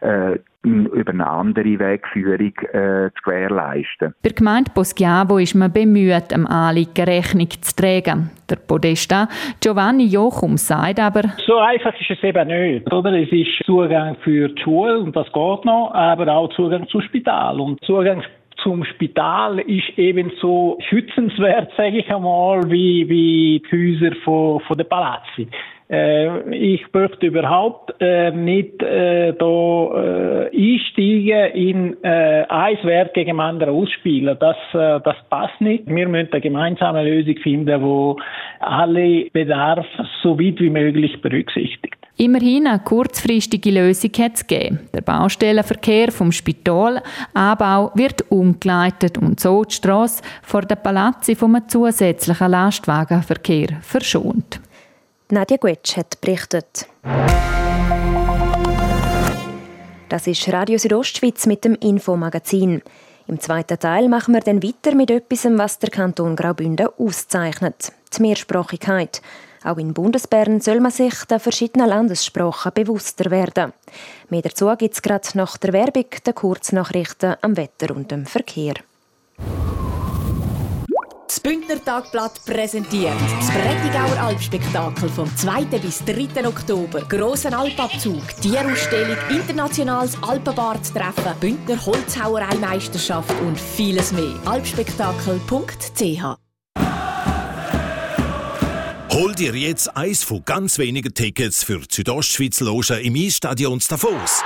äh, 0.00 0.38
über 0.62 1.12
eine 1.12 1.26
andere 1.26 1.78
Wegführung 1.78 2.52
äh, 2.72 3.10
zu 3.14 3.22
gewährleisten. 3.24 4.14
Bei 4.22 4.28
der 4.28 4.32
Gemeinde 4.32 4.70
Poschiavo 4.74 5.38
ist 5.38 5.54
man 5.54 5.72
bemüht, 5.72 6.32
am 6.34 6.46
Anliegen 6.46 7.04
Rechnung 7.04 7.48
zu 7.48 7.76
tragen. 7.76 8.30
Der 8.50 8.56
Podesta 8.56 9.28
Giovanni 9.60 10.06
Jochum 10.06 10.56
sagt 10.56 11.00
aber, 11.00 11.22
so 11.46 11.56
einfach 11.58 11.94
ist 12.00 12.10
es 12.10 12.22
eben 12.22 12.48
nicht. 12.48 12.92
Oder? 12.92 13.12
Es 13.12 13.30
ist 13.30 13.64
Zugang 13.64 14.16
für 14.22 14.48
die 14.48 14.62
Schule 14.62 14.98
und 14.98 15.14
das 15.14 15.26
geht 15.26 15.64
noch, 15.64 15.92
aber 15.94 16.28
auch 16.28 16.48
Zugang 16.54 16.86
zum 16.88 17.02
Spital. 17.02 17.60
Und 17.60 17.82
Zugang 17.84 18.22
zum 18.62 18.84
Spital 18.84 19.60
ist 19.60 19.96
ebenso 19.96 20.78
schützenswert, 20.88 21.70
sage 21.76 21.98
ich 21.98 22.10
einmal, 22.12 22.68
wie, 22.70 23.08
wie 23.08 23.62
die 23.70 23.96
Häuser 24.02 24.16
von, 24.24 24.60
von 24.60 24.76
den 24.76 24.88
Palazzi. 24.88 25.48
Äh, 25.90 26.54
ich 26.54 26.84
möchte 26.92 27.26
überhaupt 27.26 27.94
äh, 28.00 28.30
nicht 28.30 28.82
äh, 28.82 29.32
da 29.32 29.88
äh, 29.94 30.50
einsteigen 30.54 31.52
in 31.54 32.04
äh, 32.04 32.44
ein 32.46 32.78
Werk 32.82 33.14
gegen 33.14 33.28
dem 33.28 33.40
anderen 33.40 33.74
ausspielen. 33.74 34.36
Das, 34.38 34.56
äh, 34.74 35.00
das 35.02 35.16
passt 35.30 35.58
nicht. 35.60 35.86
Wir 35.86 36.06
müssen 36.06 36.30
eine 36.30 36.40
gemeinsame 36.42 37.04
Lösung 37.04 37.36
finden, 37.42 37.82
wo 37.82 38.18
alle 38.60 39.30
Bedarf 39.32 39.86
so 40.22 40.38
weit 40.38 40.60
wie 40.60 40.70
möglich 40.70 41.22
berücksichtigt. 41.22 41.96
Immerhin 42.18 42.66
eine 42.66 42.80
kurzfristige 42.80 43.70
Lösung 43.70 44.10
hat 44.18 44.34
es 44.34 44.46
gegeben. 44.46 44.80
Der 44.92 45.02
Baustellenverkehr 45.02 46.10
vom 46.10 46.32
Spital 46.32 47.00
Anbau 47.32 47.92
wird 47.94 48.30
umgeleitet 48.30 49.16
und 49.16 49.40
so 49.40 49.62
die 49.64 49.74
Strasse 49.74 50.22
vor 50.42 50.62
der 50.62 50.76
Palazzi 50.76 51.34
vom 51.36 51.56
zusätzlichen 51.68 52.50
Lastwagenverkehr 52.50 53.68
verschont. 53.80 54.60
Nadja 55.30 55.58
Guetsch 55.58 55.94
hat 55.98 56.22
berichtet. 56.22 56.88
Das 60.08 60.26
ist 60.26 60.50
Radio 60.50 60.78
Südostschweiz 60.78 61.44
mit 61.44 61.66
dem 61.66 61.74
Infomagazin. 61.74 62.80
Im 63.26 63.38
zweiten 63.38 63.78
Teil 63.78 64.08
machen 64.08 64.32
wir 64.32 64.40
dann 64.40 64.62
weiter 64.62 64.94
mit 64.94 65.10
etwas, 65.10 65.44
was 65.44 65.78
der 65.80 65.90
Kanton 65.90 66.34
Graubünden 66.34 66.88
auszeichnet. 66.96 67.92
Die 68.16 68.22
Mehrsprachigkeit. 68.22 69.20
Auch 69.64 69.76
in 69.76 69.92
Bundesbern 69.92 70.62
soll 70.62 70.80
man 70.80 70.92
sich 70.92 71.26
der 71.26 71.40
verschiedenen 71.40 71.90
Landessprachen 71.90 72.72
bewusster 72.72 73.30
werden. 73.30 73.74
Mehr 74.30 74.42
dazu 74.42 74.74
gibt 74.78 74.94
es 74.94 75.02
gerade 75.02 75.28
nach 75.34 75.58
der 75.58 75.74
Werbung, 75.74 76.06
der 76.24 76.32
Kurznachrichten 76.32 77.36
am 77.42 77.58
Wetter 77.58 77.94
und 77.94 78.10
dem 78.10 78.24
Verkehr. 78.24 78.76
Das 81.28 81.40
Bündner 81.40 81.84
Tagblatt 81.84 82.42
präsentiert 82.46 83.12
das 83.38 83.50
Brettigauer 83.50 84.18
Alpspektakel 84.18 85.10
vom 85.10 85.36
2. 85.36 85.64
bis 85.78 86.02
3. 86.06 86.48
Oktober. 86.48 87.02
Grossen 87.02 87.52
Alpabzug, 87.52 88.22
Tierausstellung, 88.40 89.18
internationales 89.28 90.16
Alpenbad-Treffen, 90.22 91.38
Bündner 91.38 91.84
Holzhauerei-Meisterschaft 91.84 93.30
und 93.42 93.60
vieles 93.60 94.10
mehr. 94.12 94.40
alpspektakel.ch 94.46 96.38
Hol 99.10 99.34
dir 99.34 99.54
jetzt 99.54 99.94
eins 99.94 100.24
von 100.24 100.42
ganz 100.46 100.78
wenigen 100.78 101.12
Tickets 101.12 101.62
für 101.62 101.80
die 101.80 101.94
Südostschweiz 101.94 102.60
Loge 102.60 103.00
im 103.00 103.14
Eisstadion 103.14 103.82
Davos. 103.86 104.42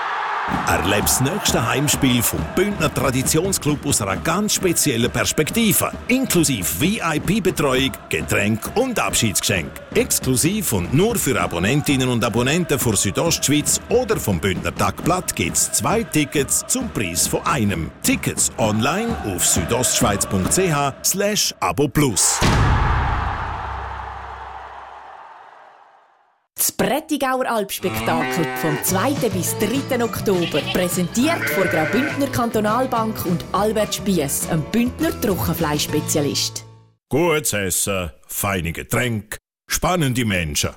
Erlebe 0.67 1.03
das 1.03 1.21
nächste 1.21 1.67
Heimspiel 1.67 2.23
vom 2.23 2.41
Bündner 2.57 2.93
Traditionsclub 2.93 3.87
aus 3.87 4.03
einer 4.03 4.17
ganz 4.17 4.55
speziellen 4.55 5.11
Perspektive. 5.11 5.93
Inklusive 6.09 6.67
VIP-Betreuung, 6.81 7.93
Getränk 8.09 8.61
und 8.75 8.99
Abschiedsgeschenk. 8.99 9.71
Exklusiv 9.95 10.73
und 10.73 10.93
nur 10.95 11.17
für 11.17 11.41
Abonnentinnen 11.41 12.09
und 12.09 12.25
Abonnenten 12.25 12.79
von 12.79 12.97
Südostschweiz 12.97 13.81
oder 13.89 14.17
vom 14.17 14.41
Bündner 14.41 14.75
Tagblatt 14.75 15.37
gibt 15.37 15.57
es 15.57 15.71
zwei 15.73 16.03
Tickets 16.03 16.65
zum 16.67 16.89
Preis 16.91 17.27
von 17.27 17.45
einem. 17.47 17.91
Tickets 18.03 18.51
online 18.59 19.15
auf 19.27 19.47
südostschweiz.ch 19.47 21.05
slash 21.05 21.55
abo 21.61 21.87
plus. 21.87 22.41
Das 26.73 26.89
Brettigauer 26.89 27.51
Alpspektakel 27.51 28.47
vom 28.57 28.79
2. 28.83 29.29
bis 29.29 29.57
3. 29.59 30.03
Oktober. 30.03 30.61
Präsentiert 30.73 31.51
von 31.51 31.65
Graubündner 31.65 32.29
Kantonalbank 32.29 33.27
und 33.27 33.45
Albert 33.53 33.97
Spiess, 33.97 34.49
einem 34.49 34.63
Bündner 34.71 35.11
Trockenfleischspezialist. 35.21 36.65
Gutes 37.11 37.53
Essen, 37.53 38.11
feine 38.27 38.73
Getränke, 38.73 39.39
spannende 39.69 40.25
Menschen. 40.25 40.71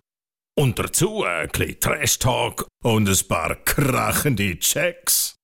Und 0.57 0.79
dazu 0.79 1.23
ein 1.23 1.47
bisschen 1.49 1.79
Trash-Talk 1.79 2.67
und 2.83 3.07
ein 3.07 3.27
paar 3.27 3.55
krachende 3.55 4.57
Checks. 4.59 5.35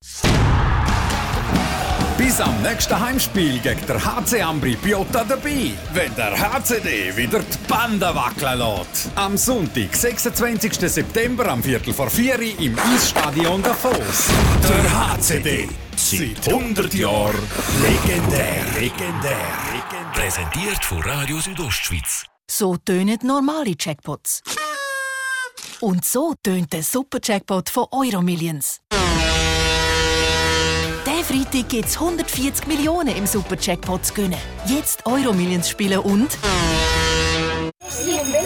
Bis 2.21 2.39
am 2.39 2.61
nächsten 2.61 2.99
Heimspiel 2.99 3.57
gegen 3.59 3.85
der 3.87 3.99
HC 3.99 4.41
Ambri 4.43 4.75
Piotta 4.75 5.23
dabei, 5.23 5.71
wenn 5.93 6.13
der 6.15 6.37
HCD 6.37 7.15
wieder 7.17 7.39
die 7.39 7.67
Bande 7.67 8.13
wackeln 8.13 8.59
lässt. 8.59 9.09
Am 9.15 9.35
Sonntag, 9.37 9.95
26. 9.95 10.73
September 10.91 11.47
am 11.47 11.63
Viertel 11.63 11.93
vor 11.93 12.11
vier 12.11 12.39
im 12.59 12.77
Eisstadion 12.77 13.63
Davos. 13.63 14.27
Der 14.69 15.17
HCD. 15.17 15.67
Seit 15.95 16.47
100 16.47 16.93
Jahren 16.93 17.41
legendär, 17.81 18.65
legendär, 18.75 19.47
legendär. 19.73 20.11
Präsentiert 20.13 20.85
von 20.85 21.01
Radio 21.01 21.39
Südostschweiz. 21.39 22.25
So 22.49 22.77
tönen 22.77 23.17
normale 23.23 23.73
Jackpots. 23.79 24.43
Und 25.79 26.05
so 26.05 26.35
tönt 26.43 26.71
der 26.71 26.83
Super-Jackpot 26.83 27.69
von 27.69 27.87
Euromillions. 27.91 28.79
Freitag 31.31 31.69
gibt 31.69 31.85
es 31.85 31.95
140 31.95 32.67
Millionen 32.67 33.15
im 33.15 33.25
Super-Jackpot 33.25 34.05
zu 34.05 34.13
gewinnen. 34.13 34.35
Jetzt 34.65 35.05
Euromillions 35.05 35.69
spielen 35.69 35.99
und... 35.99 36.37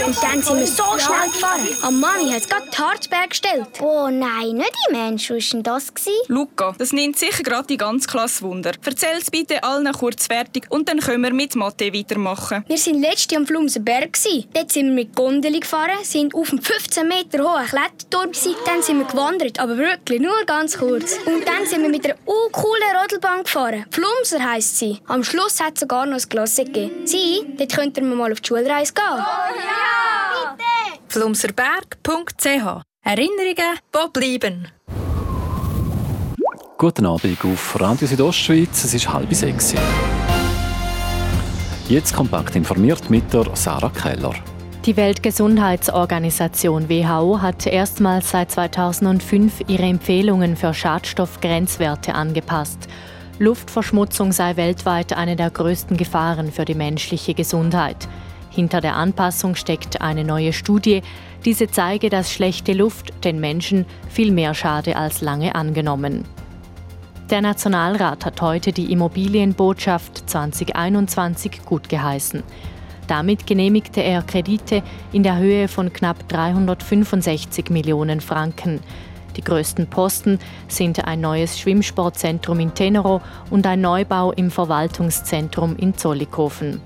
Und 0.06 0.24
dann 0.24 0.42
sind 0.42 0.60
wir 0.60 0.68
so 0.68 0.84
schnell 0.98 1.30
gefahren. 1.32 1.68
Am 1.84 2.00
Mami 2.00 2.30
hat 2.32 2.42
es 2.42 2.50
gerade 2.50 2.66
die 2.72 2.78
Harzberg 2.78 3.30
gestellt. 3.30 3.68
Oh 3.82 4.10
nein, 4.10 4.54
nicht 4.54 4.74
die 4.90 4.94
Menschen. 4.94 5.36
Was 5.38 5.54
war 5.54 5.62
denn 5.62 5.64
das? 5.64 5.94
Luca, 6.28 6.76
das 6.78 6.92
nimmt 6.94 7.18
sicher 7.18 7.44
gerade 7.44 7.68
die 7.68 7.78
ganze 7.78 8.08
Klasse 8.08 8.44
Wunder. 8.44 8.72
Erzähl 8.84 9.18
es 9.18 9.30
bitte 9.30 9.64
allen 9.64 9.92
kurz 9.94 10.28
fertig 10.28 10.66
und 10.70 10.90
dann 10.90 11.00
können 11.00 11.24
wir 11.24 11.34
mit 11.34 11.56
Mathe 11.56 11.94
weitermachen. 11.94 12.66
Wir 12.68 12.78
waren 12.78 13.02
letztes 13.02 13.38
am 13.38 13.46
Flumsenberg. 13.46 14.18
Dort 14.54 14.72
sind 14.72 14.88
wir 14.88 14.94
mit 14.94 15.16
Gondeli 15.16 15.60
gefahren, 15.60 16.04
sind 16.04 16.34
auf 16.34 16.52
einem 16.52 16.62
15 16.62 17.08
Meter 17.08 17.44
hohen 17.44 17.66
Kletterturm. 17.66 18.32
Dann 18.66 18.82
sind 18.82 19.00
wir 19.00 19.06
gewandert, 19.06 19.60
aber 19.60 19.78
wirklich 19.78 20.22
nur 20.22 20.44
ganz 20.46 20.78
kurz. 20.78 21.18
Und 21.26 21.48
dann 21.48 21.66
sind 21.66 21.82
wir 21.82 21.90
mit 21.90 22.06
einer 22.06 22.16
coolen 22.26 22.98
Rodelbahn 23.02 23.44
gefahren. 23.44 23.86
Flumser 23.92 24.44
heisst 24.44 24.80
sie. 24.80 25.00
Am 25.08 25.24
Schluss 25.24 25.60
hat 25.60 25.76
es 25.76 25.82
sogar 25.82 26.06
noch 26.06 26.18
ein 26.18 26.30
Glas 26.30 26.56
gegeben. 26.56 27.06
Sie, 27.06 27.46
dort 27.58 27.76
könnten 27.76 28.10
wir 28.10 28.16
mal 28.16 28.32
auf 28.32 28.42
die 28.42 28.48
Schulreise 28.48 28.94
gehen. 28.94 29.26
Ja! 29.58 30.56
Bitte! 30.56 31.02
flumserberg.ch 31.08 32.82
Erinnerungen, 33.04 33.80
die 33.94 34.10
bleiben. 34.14 34.68
Guten 36.78 37.06
Abend 37.06 37.38
auf 37.46 37.80
Radio 37.80 38.08
Südostschweiz, 38.08 38.84
es 38.84 38.94
ist 38.94 39.14
halb 39.14 39.34
sechs. 39.34 39.74
Jetzt 41.88 42.16
kompakt 42.16 42.56
informiert 42.56 43.10
mit 43.10 43.32
der 43.32 43.46
Sarah 43.56 43.92
Keller. 43.92 44.34
Die 44.86 44.98
Weltgesundheitsorganisation 44.98 46.90
WHO 46.90 47.42
hat 47.42 47.66
erstmals 47.66 48.30
seit 48.30 48.52
2005 48.52 49.62
ihre 49.68 49.84
Empfehlungen 49.84 50.56
für 50.56 50.74
Schadstoffgrenzwerte 50.74 52.14
angepasst. 52.14 52.88
Luftverschmutzung 53.40 54.32
sei 54.32 54.58
weltweit 54.58 55.14
eine 55.14 55.36
der 55.36 55.50
größten 55.50 55.98
Gefahren 55.98 56.52
für 56.52 56.66
die 56.66 56.76
menschliche 56.76 57.34
Gesundheit. 57.34 58.08
Hinter 58.56 58.80
der 58.80 58.96
Anpassung 58.96 59.56
steckt 59.56 60.02
eine 60.02 60.24
neue 60.24 60.54
Studie. 60.54 61.02
Diese 61.44 61.68
zeige, 61.68 62.10
dass 62.10 62.32
schlechte 62.32 62.72
Luft 62.72 63.26
den 63.26 63.42
Menschen 63.42 63.86
viel 64.08 64.32
mehr 64.32 64.54
schade 64.54 64.96
als 64.96 65.20
lange 65.20 65.56
angenommen. 65.56 66.24
Der 67.30 67.42
Nationalrat 67.42 68.26
hat 68.26 68.42
heute 68.42 68.72
die 68.72 68.94
Immobilienbotschaft 68.94 70.30
2021 70.30 71.66
gutgeheißen. 71.66 72.44
Damit 73.10 73.46
genehmigte 73.46 74.02
er 74.02 74.22
Kredite 74.22 74.84
in 75.12 75.24
der 75.24 75.38
Höhe 75.38 75.68
von 75.68 75.92
knapp 75.92 76.30
365 76.30 77.70
Millionen 77.72 78.22
Franken. 78.22 78.80
Die 79.36 79.44
größten 79.44 79.88
Posten 79.88 80.40
sind 80.70 81.06
ein 81.06 81.20
neues 81.20 81.60
Schwimmsportzentrum 81.60 82.62
in 82.62 82.74
Tenero 82.74 83.22
und 83.50 83.68
ein 83.68 83.82
Neubau 83.82 84.32
im 84.32 84.50
Verwaltungszentrum 84.50 85.76
in 85.76 85.98
Zollikofen. 85.98 86.80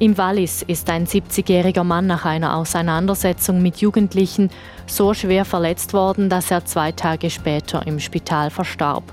Im 0.00 0.18
Wallis 0.18 0.62
ist 0.62 0.90
ein 0.90 1.06
70-jähriger 1.06 1.84
Mann 1.84 2.08
nach 2.08 2.24
einer 2.24 2.56
Auseinandersetzung 2.56 3.62
mit 3.62 3.76
Jugendlichen 3.76 4.50
so 4.86 5.14
schwer 5.14 5.44
verletzt 5.44 5.92
worden, 5.92 6.28
dass 6.28 6.50
er 6.50 6.64
zwei 6.64 6.90
Tage 6.90 7.30
später 7.30 7.86
im 7.86 8.00
Spital 8.00 8.50
verstarb. 8.50 9.04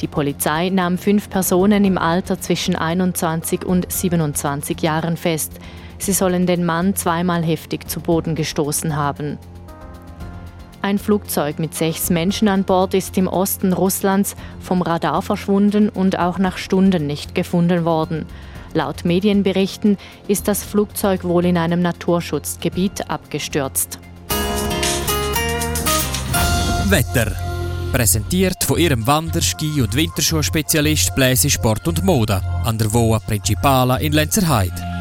Die 0.00 0.06
Polizei 0.06 0.70
nahm 0.70 0.96
fünf 0.96 1.28
Personen 1.28 1.84
im 1.84 1.98
Alter 1.98 2.40
zwischen 2.40 2.74
21 2.74 3.66
und 3.66 3.92
27 3.92 4.80
Jahren 4.80 5.18
fest. 5.18 5.52
Sie 5.98 6.12
sollen 6.12 6.46
den 6.46 6.64
Mann 6.64 6.96
zweimal 6.96 7.44
heftig 7.44 7.88
zu 7.90 8.00
Boden 8.00 8.34
gestoßen 8.34 8.96
haben. 8.96 9.38
Ein 10.80 10.98
Flugzeug 10.98 11.58
mit 11.58 11.74
sechs 11.74 12.08
Menschen 12.08 12.48
an 12.48 12.64
Bord 12.64 12.94
ist 12.94 13.16
im 13.18 13.28
Osten 13.28 13.74
Russlands 13.74 14.36
vom 14.58 14.80
Radar 14.80 15.20
verschwunden 15.20 15.90
und 15.90 16.18
auch 16.18 16.38
nach 16.38 16.56
Stunden 16.56 17.06
nicht 17.06 17.34
gefunden 17.34 17.84
worden. 17.84 18.26
Laut 18.74 19.04
Medienberichten 19.04 19.96
ist 20.26 20.48
das 20.48 20.64
Flugzeug 20.64 21.24
wohl 21.24 21.46
in 21.46 21.56
einem 21.56 21.80
Naturschutzgebiet 21.80 23.08
abgestürzt. 23.08 23.98
Wetter. 26.86 27.32
Präsentiert 27.92 28.64
von 28.64 28.78
ihrem 28.78 29.06
Wanderski- 29.06 29.80
und 29.80 29.94
Winterschuhspezialist 29.94 31.14
Bläse 31.14 31.48
Sport 31.48 31.86
und 31.86 32.02
Mode 32.02 32.42
an 32.64 32.76
der 32.76 32.92
Voa 32.92 33.20
Principala 33.20 33.98
in 33.98 34.12
Lenzerheide. 34.12 34.93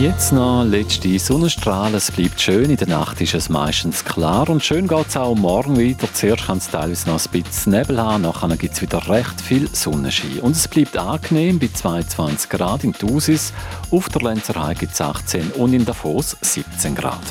Jetzt 0.00 0.32
noch 0.32 0.64
letzte 0.64 1.18
Sonnenstrahlen. 1.18 1.94
Es 1.94 2.10
bleibt 2.10 2.40
schön. 2.40 2.68
In 2.68 2.76
der 2.76 2.88
Nacht 2.88 3.20
ist 3.20 3.34
es 3.34 3.48
meistens 3.48 4.04
klar. 4.04 4.48
Und 4.48 4.64
schön 4.64 4.88
geht 4.88 5.06
es 5.08 5.16
auch 5.16 5.36
morgen 5.36 5.78
wieder. 5.78 6.12
Zuerst 6.12 6.46
kann 6.46 6.58
es 6.58 6.68
teilweise 6.68 7.08
noch 7.08 7.24
ein 7.24 7.42
bisschen 7.42 7.72
Nebel 7.72 8.00
haben. 8.00 8.22
Nachher 8.22 8.56
gibt 8.56 8.74
es 8.74 8.82
wieder 8.82 9.08
recht 9.08 9.40
viel 9.40 9.68
Sonnenschein. 9.72 10.40
Und 10.40 10.56
es 10.56 10.66
bleibt 10.66 10.96
angenehm 10.96 11.60
bei 11.60 11.68
22 11.72 12.50
Grad 12.50 12.82
in 12.82 12.92
Thusis. 12.92 13.52
Auf 13.90 14.08
der 14.08 14.22
Lenzerheide 14.22 14.80
gibt 14.80 14.94
es 14.94 15.00
18 15.00 15.52
und 15.52 15.72
in 15.72 15.84
Davos 15.84 16.36
17 16.40 16.96
Grad. 16.96 17.22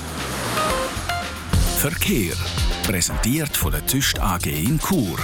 Verkehr. 1.77 2.33
Präsentiert 2.83 3.57
von 3.57 3.73
der 3.73 3.85
Züst 3.87 4.19
AG 4.19 4.45
in 4.45 4.79
Chur. 4.79 5.17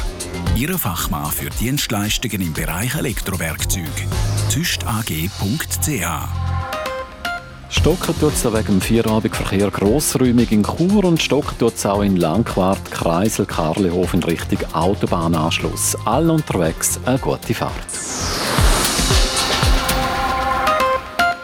Ihre 0.55 0.77
Fachmann 0.77 1.31
für 1.31 1.49
Dienstleistungen 1.49 2.41
im 2.41 2.53
Bereich 2.53 2.95
Elektrowerkzeug. 2.95 3.87
züstag.ch 4.49 6.48
Stocken 7.71 8.19
tut 8.19 8.33
es 8.33 8.43
wegen 8.45 8.65
dem 8.65 8.81
Vierabendverkehr 8.81 9.69
grossräumig 9.69 10.51
in 10.51 10.63
Chur 10.63 11.05
und 11.05 11.21
stocken 11.21 11.55
tut 11.59 11.75
es 11.75 11.85
auch 11.85 12.01
in 12.01 12.17
Langquart, 12.17 12.83
Kreisel, 12.89 13.45
Karlehof 13.45 14.15
in 14.15 14.23
Richtung 14.23 14.57
Autobahnanschluss. 14.73 15.95
All 16.03 16.31
unterwegs 16.31 16.99
eine 17.05 17.19
gute 17.19 17.53
Fahrt. 17.53 17.71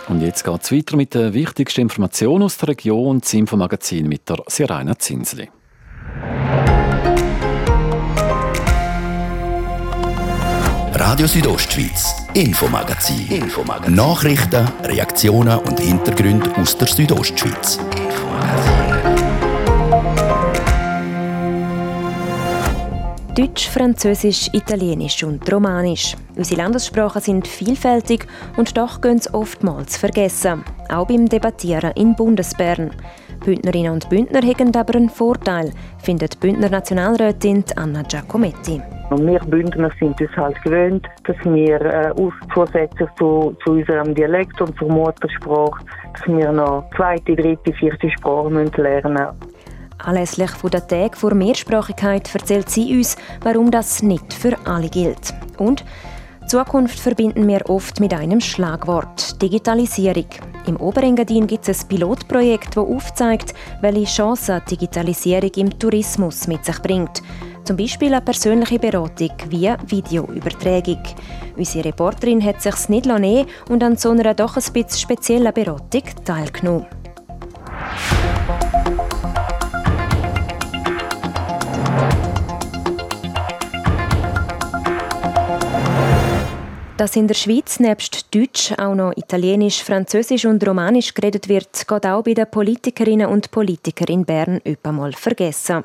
Und 0.09 0.21
jetzt 0.21 0.43
geht 0.43 0.63
es 0.63 0.71
weiter 0.71 0.97
mit 0.97 1.13
der 1.13 1.33
wichtigsten 1.33 1.81
Information 1.81 2.41
aus 2.41 2.57
der 2.57 2.69
Region, 2.69 3.21
das 3.21 3.33
Infomagazin 3.33 4.07
mit 4.07 4.27
der 4.27 4.37
Sirena 4.47 4.97
Zinsli. 4.97 5.49
Radio 11.15 11.27
Südostschweiz, 11.27 12.13
Infomagazin. 12.33 13.27
Infomagazin. 13.29 13.95
Nachrichten, 13.95 14.67
Reaktionen 14.83 15.59
und 15.59 15.79
Hintergründe 15.79 16.53
aus 16.57 16.77
der 16.77 16.89
Südostschweiz. 16.89 17.79
Deutsch, 23.33 23.69
Französisch, 23.69 24.49
Italienisch 24.51 25.23
und 25.23 25.49
Romanisch. 25.49 26.17
Unsere 26.37 26.61
Landessprachen 26.61 27.21
sind 27.21 27.47
vielfältig 27.47 28.27
und 28.57 28.77
doch 28.77 28.99
gehen 28.99 29.19
sie 29.19 29.33
oftmals 29.33 29.97
vergessen. 29.97 30.63
Auch 30.89 31.07
beim 31.07 31.27
Debattieren 31.27 31.91
in 31.95 32.15
Bundesbern. 32.15 32.91
Bündnerinnen 33.43 33.93
und 33.93 34.09
Bündner 34.09 34.41
haben 34.41 34.75
aber 34.75 34.95
einen 34.95 35.09
Vorteil, 35.09 35.71
findet 35.99 36.39
Bündner 36.39 36.69
Nationalrätin 36.69 37.63
Anna 37.75 38.01
Giacometti. 38.01 38.81
Und 39.09 39.27
wir 39.27 39.39
Bündner 39.39 39.91
sind 39.99 40.19
uns 40.19 40.35
halt 40.35 40.61
gewöhnt, 40.63 41.05
dass 41.25 41.35
wir 41.43 41.79
äh, 41.79 42.13
zusätzlich 42.53 43.09
zu, 43.19 43.55
zu 43.63 43.71
unserem 43.71 44.15
Dialekt 44.15 44.59
und 44.61 44.75
zur 44.77 44.91
Muttersprache, 44.91 45.85
dass 46.13 46.27
wir 46.27 46.51
noch 46.51 46.89
zweite, 46.95 47.35
dritte, 47.35 47.71
vierte 47.73 48.09
Sprache 48.09 48.49
lernen 48.81 49.13
müssen. 49.13 49.55
Anlässlich 49.99 50.51
der 50.71 50.87
Tage 50.87 51.15
vor 51.15 51.33
Mehrsprachigkeit 51.33 52.33
erzählt 52.33 52.69
sie 52.69 52.97
uns, 52.97 53.15
warum 53.41 53.71
das 53.71 54.03
nicht 54.03 54.33
für 54.33 54.55
alle 54.65 54.89
gilt. 54.89 55.33
Und 55.57 55.85
Zukunft 56.47 56.99
verbinden 56.99 57.47
wir 57.47 57.67
oft 57.69 57.99
mit 57.99 58.13
einem 58.13 58.39
Schlagwort, 58.39 59.41
Digitalisierung. 59.41 60.27
Im 60.67 60.77
Oberengadin 60.77 61.47
gibt 61.47 61.67
es 61.67 61.83
ein 61.83 61.87
Pilotprojekt, 61.87 62.77
das 62.77 62.85
aufzeigt, 62.85 63.55
welche 63.81 64.05
Chancen 64.05 64.61
Digitalisierung 64.69 65.51
im 65.55 65.79
Tourismus 65.79 66.47
mit 66.47 66.63
sich 66.63 66.79
bringt. 66.83 67.23
Zum 67.63 67.77
Beispiel 67.77 68.13
eine 68.13 68.21
persönliche 68.21 68.77
Beratung 68.77 69.31
via 69.49 69.77
Videoübertragung. 69.87 71.01
Unsere 71.57 71.85
Reporterin 71.85 72.43
hat 72.43 72.61
sich 72.61 72.89
nicht 72.89 73.07
nehmen 73.07 73.47
und 73.69 73.83
an 73.83 73.97
so 73.97 74.11
einer 74.11 74.35
doch 74.35 74.55
ein 74.55 74.73
bisschen 74.73 74.99
speziellen 74.99 75.51
Beratung 75.51 76.03
teilgenommen. 76.23 76.85
Dass 86.97 87.17
in 87.17 87.27
der 87.27 87.35
Schweiz 87.35 87.81
nebst 87.81 88.33
Deutsch 88.33 88.71
auch 88.77 88.95
noch 88.95 89.11
Italienisch, 89.17 89.83
Französisch 89.83 90.45
und 90.45 90.65
Romanisch 90.65 91.13
geredet 91.13 91.49
wird, 91.49 91.85
geht 91.85 92.05
auch 92.05 92.23
bei 92.23 92.33
den 92.33 92.49
Politikerinnen 92.49 93.27
und 93.27 93.51
Politikern 93.51 94.07
in 94.07 94.23
Bern 94.23 94.61
mal 94.83 95.11
vergessen. 95.11 95.83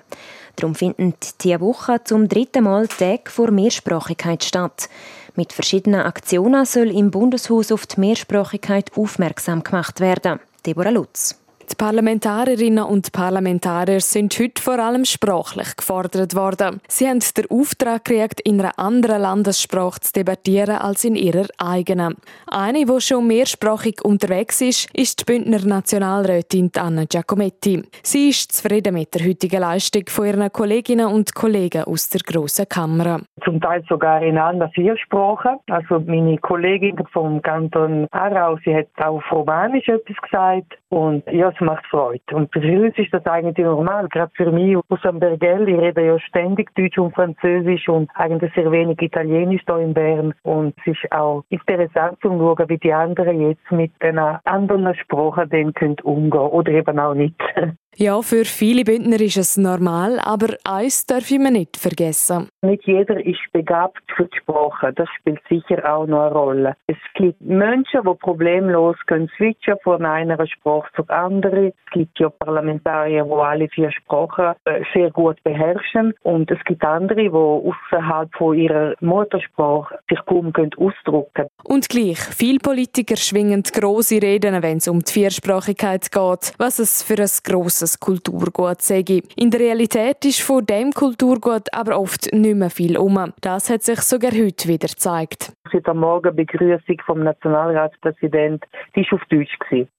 Darum 0.55 0.77
finden 0.77 1.15
diese 1.41 1.61
Woche 1.61 2.01
zum 2.05 2.29
dritten 2.29 2.63
Mal 2.63 2.87
Tag 2.87 3.29
vor 3.29 3.51
Mehrsprachigkeit 3.51 4.45
statt. 4.45 4.89
Mit 5.35 5.53
verschiedenen 5.53 6.03
Aktionen 6.03 6.65
soll 6.65 6.97
im 6.97 7.11
Bundeshaus 7.11 7.73
auf 7.73 7.87
die 7.87 7.99
Mehrsprachigkeit 7.99 8.97
aufmerksam 8.97 9.65
gemacht 9.65 9.99
werden. 9.99 10.39
Deborah 10.65 10.91
Lutz. 10.91 11.40
Die 11.71 11.77
Parlamentarierinnen 11.77 12.85
und 12.85 13.13
Parlamentarier 13.13 14.01
sind 14.01 14.37
heute 14.41 14.61
vor 14.61 14.81
allem 14.81 15.05
sprachlich 15.05 15.77
gefordert 15.77 16.35
worden. 16.35 16.81
Sie 16.89 17.07
haben 17.07 17.21
den 17.21 17.47
Auftrag 17.49 18.05
gekriegt, 18.05 18.41
in 18.41 18.61
einer 18.61 18.77
anderen 18.77 19.23
Landessprache 19.23 20.01
zu 20.01 20.13
debattieren 20.13 20.77
als 20.77 21.05
in 21.05 21.15
ihrer 21.15 21.47
eigenen. 21.59 22.17
Eine, 22.51 22.87
die 22.87 23.01
schon 23.01 23.29
mehrsprachig 23.29 24.05
unterwegs 24.05 24.61
ist, 24.61 24.93
ist 24.97 25.21
die 25.21 25.25
Bündner 25.33 25.65
Nationalrätin 25.65 26.73
Anna 26.77 27.05
Giacometti. 27.05 27.85
Sie 28.03 28.31
ist 28.31 28.51
zufrieden 28.53 28.95
mit 28.95 29.15
der 29.15 29.27
heutigen 29.27 29.61
Leistung 29.61 30.03
von 30.09 30.27
ihren 30.27 30.53
Kolleginnen 30.53 31.07
und 31.07 31.35
Kollegen 31.37 31.85
aus 31.85 32.09
der 32.09 32.21
Grossen 32.27 32.69
Kammer. 32.69 33.21
Zum 33.45 33.61
Teil 33.61 33.85
sogar 33.89 34.23
in 34.23 34.39
allen 34.39 34.69
vier 34.73 34.97
Sprachen. 34.97 35.59
Also 35.69 36.01
meine 36.01 36.37
Kollegin 36.39 36.97
vom 37.13 37.41
Kanton 37.41 38.09
Aarau, 38.11 38.59
sie 38.65 38.75
hat 38.75 38.89
auf 38.97 39.23
Romanisch 39.31 39.89
etwas 39.89 40.17
gesagt 40.17 40.77
und 40.89 41.23
ja, 41.31 41.53
macht 41.61 41.87
Freude. 41.87 42.23
Und 42.33 42.53
für 42.53 42.61
uns 42.61 42.97
ist 42.99 43.13
das 43.13 43.25
eigentlich 43.27 43.65
normal. 43.65 44.09
Gerade 44.09 44.33
für 44.35 44.51
mich 44.51 44.77
aus 44.77 45.01
dem 45.03 45.19
Bergell, 45.21 45.69
ich 45.69 45.79
rede 45.79 46.05
ja 46.05 46.19
ständig 46.21 46.75
Deutsch 46.75 46.99
und 46.99 47.15
Französisch 47.15 47.89
und 47.89 48.11
eigentlich 48.15 48.53
sehr 48.55 48.71
wenig 48.71 49.01
Italienisch 49.01 49.63
hier 49.67 49.79
in 49.79 49.95
Bern. 49.95 50.35
Und 50.43 50.75
es 50.85 50.95
ist 50.95 51.13
auch 51.13 51.45
interessant 51.49 52.19
zu 52.23 52.29
schauen, 52.29 52.69
wie 52.69 52.79
die 52.79 52.93
anderen 52.93 53.41
jetzt 53.49 53.71
mit 53.71 53.93
den 54.03 54.19
anderen 54.19 54.95
Sprachen 54.95 55.49
dann 55.51 55.73
umgehen 56.03 56.31
können 56.31 56.33
oder 56.33 56.73
eben 56.73 56.99
auch 56.99 57.15
nicht. 57.15 57.41
Ja, 57.97 58.23
für 58.23 58.45
viele 58.45 58.85
Bündner 58.85 59.21
ist 59.21 59.37
es 59.37 59.57
normal, 59.57 60.21
aber 60.25 60.55
eins 60.65 61.07
dürfen 61.07 61.43
wir 61.43 61.51
nicht 61.51 61.77
vergessen. 61.77 62.49
Nicht 62.63 62.87
jeder 62.87 63.19
ist 63.25 63.41
begabt 63.53 64.01
für 64.17 64.25
die 64.25 64.39
Sprache. 64.39 64.93
Das 64.95 65.09
spielt 65.19 65.41
sicher 65.49 65.85
auch 65.93 66.07
noch 66.07 66.23
eine 66.23 66.33
Rolle. 66.33 66.77
Es 66.87 66.97
gibt 67.15 67.41
Menschen, 67.41 68.01
die 68.03 68.15
problemlos 68.15 68.97
können 69.07 69.29
switchen 69.37 69.77
von 69.83 70.07
einer 70.07 70.47
Sprache 70.47 70.89
zur 70.95 71.11
anderen. 71.11 71.73
Es 71.87 71.93
gibt 71.93 72.19
ja 72.19 72.31
Parlamentarier, 72.31 73.25
die 73.25 73.33
alle 73.33 73.69
vier 73.69 73.91
Sprachen 73.91 74.55
äh, 74.65 74.83
sehr 74.95 75.11
gut 75.11 75.43
beherrschen. 75.43 76.15
Und 76.23 76.51
es 76.51 76.63
gibt 76.65 76.85
andere, 76.85 77.17
die 77.17 77.29
außerhalb 77.29 78.33
von 78.37 78.57
ihrer 78.57 78.95
Muttersprache 79.01 79.99
sich 80.09 80.21
kaum 80.27 80.53
können 80.53 80.71
ausdrücken 80.79 81.49
Und 81.65 81.89
gleich, 81.89 82.19
viele 82.19 82.59
Politiker 82.59 83.17
schwingen 83.17 83.63
grosse 83.63 84.21
Reden, 84.23 84.63
wenn 84.63 84.79
es 84.79 84.89
um 84.89 85.01
die 85.01 85.13
Viersprachigkeit 85.13 86.11
geht, 86.11 86.55
was 86.59 86.79
es 86.79 87.03
für 87.03 87.21
ein 87.21 87.31
grosses 87.45 88.01
Kulturgut 88.01 88.83
sei. 88.83 89.05
In 89.37 89.51
der 89.51 89.61
Realität 89.61 90.25
ist 90.25 90.43
von 90.43 90.65
dem 90.65 90.93
Kulturgut 90.93 91.73
aber 91.73 91.99
oft 91.99 92.33
nicht 92.33 92.57
mehr 92.57 92.71
viel 92.71 92.97
um. 92.97 93.33
Das 93.41 93.71
hat 93.71 93.83
sich 93.83 94.01
sogar 94.01 94.33
heute 94.33 94.69
wieder 94.69 94.89
gezeigt. 94.89 95.53
Heute 95.73 95.95
Morgen 95.95 96.35
Begrüßung 96.35 97.01
vom 97.05 97.23
Nationalratspräsident, 97.23 98.65
die 98.97 99.07
war 99.11 99.19
auf 99.19 99.25
Deutsch. 99.29 99.59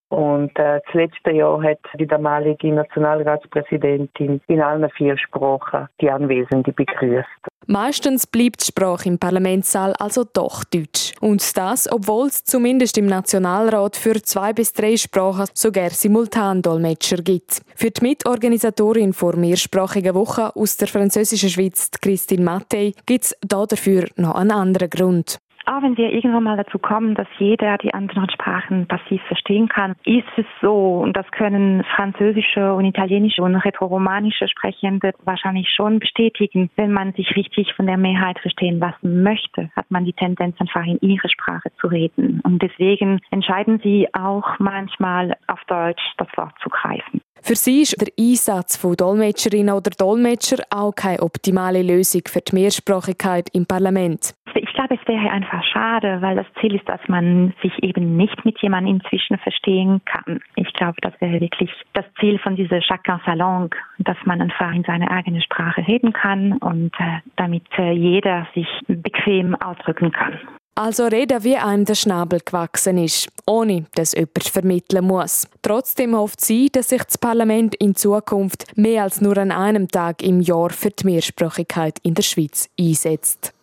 Und 0.09 0.59
äh, 0.59 0.81
das 0.85 0.93
letzte 0.93 1.31
Jahr 1.31 1.63
hat 1.63 1.79
die 1.97 2.05
damalige 2.05 2.73
Nationalratspräsidentin 2.73 4.41
in 4.47 4.61
allen 4.61 4.89
vier 4.89 5.17
Sprachen 5.17 5.87
die 6.01 6.11
Anwesenden 6.11 6.73
begrüßt. 6.75 7.50
Meistens 7.67 8.25
bleibt 8.25 8.61
die 8.61 8.65
Sprache 8.65 9.07
im 9.07 9.19
Parlamentssaal 9.19 9.93
also 9.93 10.23
doch 10.23 10.63
Deutsch. 10.63 11.13
Und 11.19 11.55
das, 11.55 11.91
obwohl 11.91 12.27
es 12.27 12.43
zumindest 12.43 12.97
im 12.97 13.05
Nationalrat 13.05 13.95
für 13.95 14.21
zwei 14.21 14.51
bis 14.51 14.73
drei 14.73 14.97
Sprachen 14.97 15.45
sogar 15.53 15.91
Simultandolmetscher 15.91 17.17
gibt. 17.17 17.61
Für 17.75 17.91
die 17.91 18.01
Mitorganisatorin 18.01 19.13
vor 19.13 19.35
mehrsprachigen 19.35 20.15
Woche 20.15 20.55
aus 20.55 20.77
der 20.77 20.87
französischen 20.87 21.49
Schweiz, 21.49 21.89
Christine 22.01 22.43
Mattei, 22.43 22.93
gibt 23.05 23.25
es 23.25 23.35
dafür 23.41 24.07
noch 24.15 24.35
einen 24.35 24.51
anderen 24.51 24.89
Grund 24.89 25.39
auch 25.65 25.81
wenn 25.81 25.97
wir 25.97 26.11
irgendwann 26.11 26.43
mal 26.43 26.57
dazu 26.57 26.79
kommen, 26.79 27.15
dass 27.15 27.27
jeder 27.39 27.77
die 27.77 27.93
anderen 27.93 28.29
Sprachen 28.29 28.87
passiv 28.87 29.21
verstehen 29.23 29.67
kann, 29.67 29.95
ist 30.05 30.27
es 30.37 30.45
so, 30.61 30.99
und 30.99 31.15
das 31.15 31.29
können 31.31 31.83
französische 31.95 32.73
und 32.73 32.85
italienische 32.85 33.41
und 33.41 33.55
retroromanische 33.55 34.47
Sprechende 34.47 35.13
wahrscheinlich 35.23 35.69
schon 35.69 35.99
bestätigen, 35.99 36.69
wenn 36.75 36.91
man 36.91 37.13
sich 37.13 37.35
richtig 37.35 37.73
von 37.73 37.87
der 37.87 37.97
Mehrheit 37.97 38.39
verstehen 38.39 38.79
lassen 38.79 39.23
möchte, 39.23 39.69
hat 39.75 39.89
man 39.89 40.05
die 40.05 40.13
Tendenz 40.13 40.59
einfach 40.59 40.85
in 40.85 40.99
ihre 41.01 41.29
Sprache 41.29 41.71
zu 41.79 41.87
reden. 41.87 42.41
Und 42.43 42.61
deswegen 42.61 43.19
entscheiden 43.31 43.79
sie 43.83 44.07
auch 44.13 44.59
manchmal 44.59 45.35
auf 45.47 45.59
Deutsch 45.67 46.03
das 46.17 46.27
Wort 46.35 46.53
zu 46.61 46.69
greifen. 46.69 47.21
Für 47.43 47.55
sie 47.55 47.81
ist 47.81 47.99
der 47.99 48.09
Einsatz 48.19 48.77
von 48.77 48.95
Dolmetscherinnen 48.95 49.73
oder 49.73 49.89
Dolmetscher 49.89 50.63
auch 50.69 50.91
keine 50.91 51.23
optimale 51.23 51.81
Lösung 51.81 52.21
für 52.27 52.41
die 52.41 52.53
Mehrsprachigkeit 52.53 53.49
im 53.53 53.65
Parlament. 53.65 54.35
Glaube, 54.81 54.99
es 54.99 55.07
wäre 55.07 55.29
einfach 55.29 55.63
schade, 55.63 56.23
weil 56.23 56.35
das 56.35 56.47
Ziel 56.59 56.73
ist, 56.73 56.89
dass 56.89 57.01
man 57.07 57.53
sich 57.61 57.71
eben 57.83 58.17
nicht 58.17 58.43
mit 58.45 58.59
jemandem 58.63 58.95
inzwischen 58.95 59.37
verstehen 59.37 60.01
kann. 60.05 60.39
Ich 60.55 60.73
glaube, 60.73 60.95
das 61.01 61.13
wäre 61.19 61.39
wirklich 61.39 61.69
das 61.93 62.05
Ziel 62.19 62.39
von 62.39 62.55
dieser 62.55 62.81
Chacun 62.81 63.21
Salon, 63.23 63.69
dass 63.99 64.17
man 64.25 64.41
einfach 64.41 64.73
in 64.73 64.83
seine 64.83 65.11
eigene 65.11 65.39
Sprache 65.43 65.85
reden 65.87 66.13
kann 66.13 66.53
und 66.53 66.91
äh, 66.97 67.19
damit 67.35 67.67
äh, 67.77 67.91
jeder 67.91 68.47
sich 68.55 68.67
bequem 68.87 69.53
ausdrücken 69.53 70.11
kann. 70.11 70.39
Also 70.73 71.05
reden, 71.05 71.43
wie 71.43 71.57
einem 71.57 71.85
der 71.85 71.93
Schnabel 71.93 72.39
gewachsen 72.43 72.97
ist, 72.97 73.31
ohne 73.45 73.85
dass 73.93 74.13
jemand 74.15 74.49
vermitteln 74.51 75.05
muss. 75.05 75.47
Trotzdem 75.61 76.15
hofft 76.15 76.41
sie, 76.41 76.71
dass 76.71 76.89
sich 76.89 77.03
das 77.03 77.19
Parlament 77.19 77.75
in 77.75 77.93
Zukunft 77.93 78.75
mehr 78.75 79.03
als 79.03 79.21
nur 79.21 79.37
an 79.37 79.51
einem 79.51 79.89
Tag 79.89 80.23
im 80.23 80.41
Jahr 80.41 80.71
für 80.71 80.89
die 80.89 81.05
Mehrsprachigkeit 81.05 81.99
in 82.01 82.15
der 82.15 82.23
Schweiz 82.23 82.67
einsetzt. 82.79 83.53